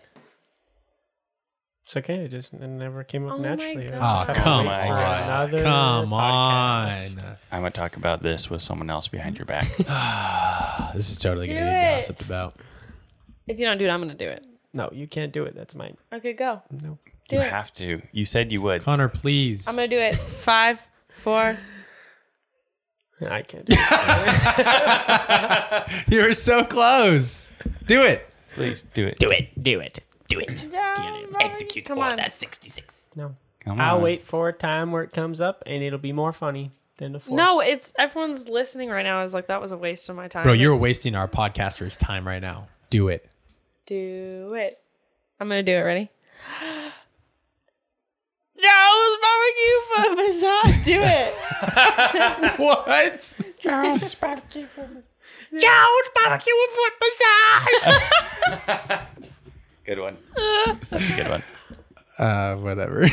[1.84, 2.24] It's okay.
[2.24, 3.88] It just it never came up Oh my naturally.
[3.88, 4.26] I God.
[4.26, 5.22] just Oh, have to come wait for on.
[5.24, 6.90] another Come on.
[6.92, 7.36] podcast.
[7.50, 9.66] I'm gonna talk about this with someone else behind your back.
[10.94, 11.96] This is totally gonna get it.
[11.96, 12.56] gossiped about.
[13.46, 14.44] If you don't do it, I'm gonna do it.
[14.72, 15.54] No, you can't do it.
[15.54, 15.96] That's mine.
[16.12, 16.62] Okay, go.
[16.70, 16.98] No.
[17.28, 17.50] Do you it.
[17.50, 18.00] have to.
[18.12, 18.82] You said you would.
[18.82, 19.68] Connor, please.
[19.68, 20.16] I'm gonna do it.
[20.16, 20.80] Five,
[21.10, 21.58] four.
[23.20, 26.04] I can't do it.
[26.12, 27.52] you were so close.
[27.86, 28.28] Do it.
[28.54, 29.18] Please do it.
[29.18, 29.62] Do it.
[29.62, 30.00] Do it.
[30.28, 30.66] Do it.
[30.72, 32.16] Yeah, Execute Come on.
[32.16, 33.10] That's 66.
[33.16, 33.36] No.
[33.60, 34.02] Come I'll on.
[34.02, 37.20] wait for a time where it comes up and it'll be more funny than the
[37.20, 37.36] force.
[37.36, 39.20] No, it's everyone's listening right now.
[39.20, 40.44] I was like, that was a waste of my time.
[40.44, 42.68] Bro, you're wasting our podcasters' time right now.
[42.90, 43.28] Do it.
[43.86, 44.78] do it.
[45.38, 45.82] I'm gonna do it.
[45.82, 46.10] Ready?
[48.62, 50.84] Joe's barbecue foot massage.
[50.84, 51.32] Do it.
[52.58, 53.36] What?
[55.52, 58.98] Jones barbecue and foot massage.
[59.84, 60.16] Good one.
[60.90, 61.42] That's a good one.
[62.18, 63.02] Uh, whatever.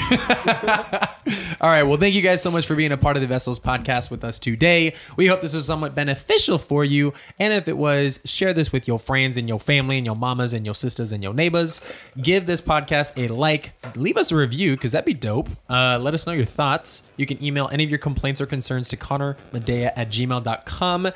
[1.61, 1.83] All right.
[1.83, 4.23] Well, thank you guys so much for being a part of the Vessels podcast with
[4.23, 4.93] us today.
[5.15, 7.13] We hope this was somewhat beneficial for you.
[7.39, 10.53] And if it was, share this with your friends and your family and your mamas
[10.53, 11.81] and your sisters and your neighbors.
[12.21, 13.71] Give this podcast a like.
[13.95, 15.49] Leave us a review because that'd be dope.
[15.69, 17.03] Uh, let us know your thoughts.
[17.15, 21.09] You can email any of your complaints or concerns to connormedea at gmail.com.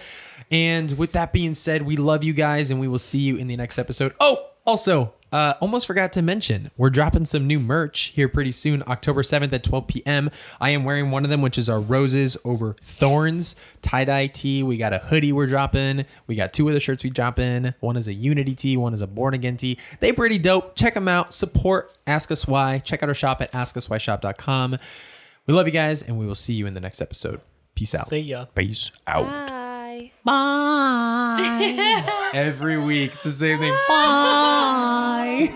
[0.52, 3.48] And with that being said, we love you guys and we will see you in
[3.48, 4.14] the next episode.
[4.20, 8.84] Oh, also, uh, almost forgot to mention, we're dropping some new merch here pretty soon,
[8.88, 10.30] October 7th at 12 p.m.
[10.62, 14.62] I am wearing one of them, which is our Roses Over Thorns tie dye tee.
[14.62, 16.06] We got a hoodie we're dropping.
[16.28, 17.74] We got two other shirts we drop in.
[17.80, 19.80] One is a Unity tee, one is a Born Again tee.
[20.00, 20.76] They pretty dope.
[20.76, 21.34] Check them out.
[21.34, 22.78] Support Ask Us Why.
[22.78, 24.78] Check out our shop at askuswhyshop.com.
[25.48, 27.42] We love you guys, and we will see you in the next episode.
[27.74, 28.08] Peace out.
[28.10, 28.46] See ya.
[28.54, 29.63] Peace out.
[30.24, 32.04] Bye.
[32.34, 33.74] Every week, it's the same thing.
[33.88, 35.50] Bye.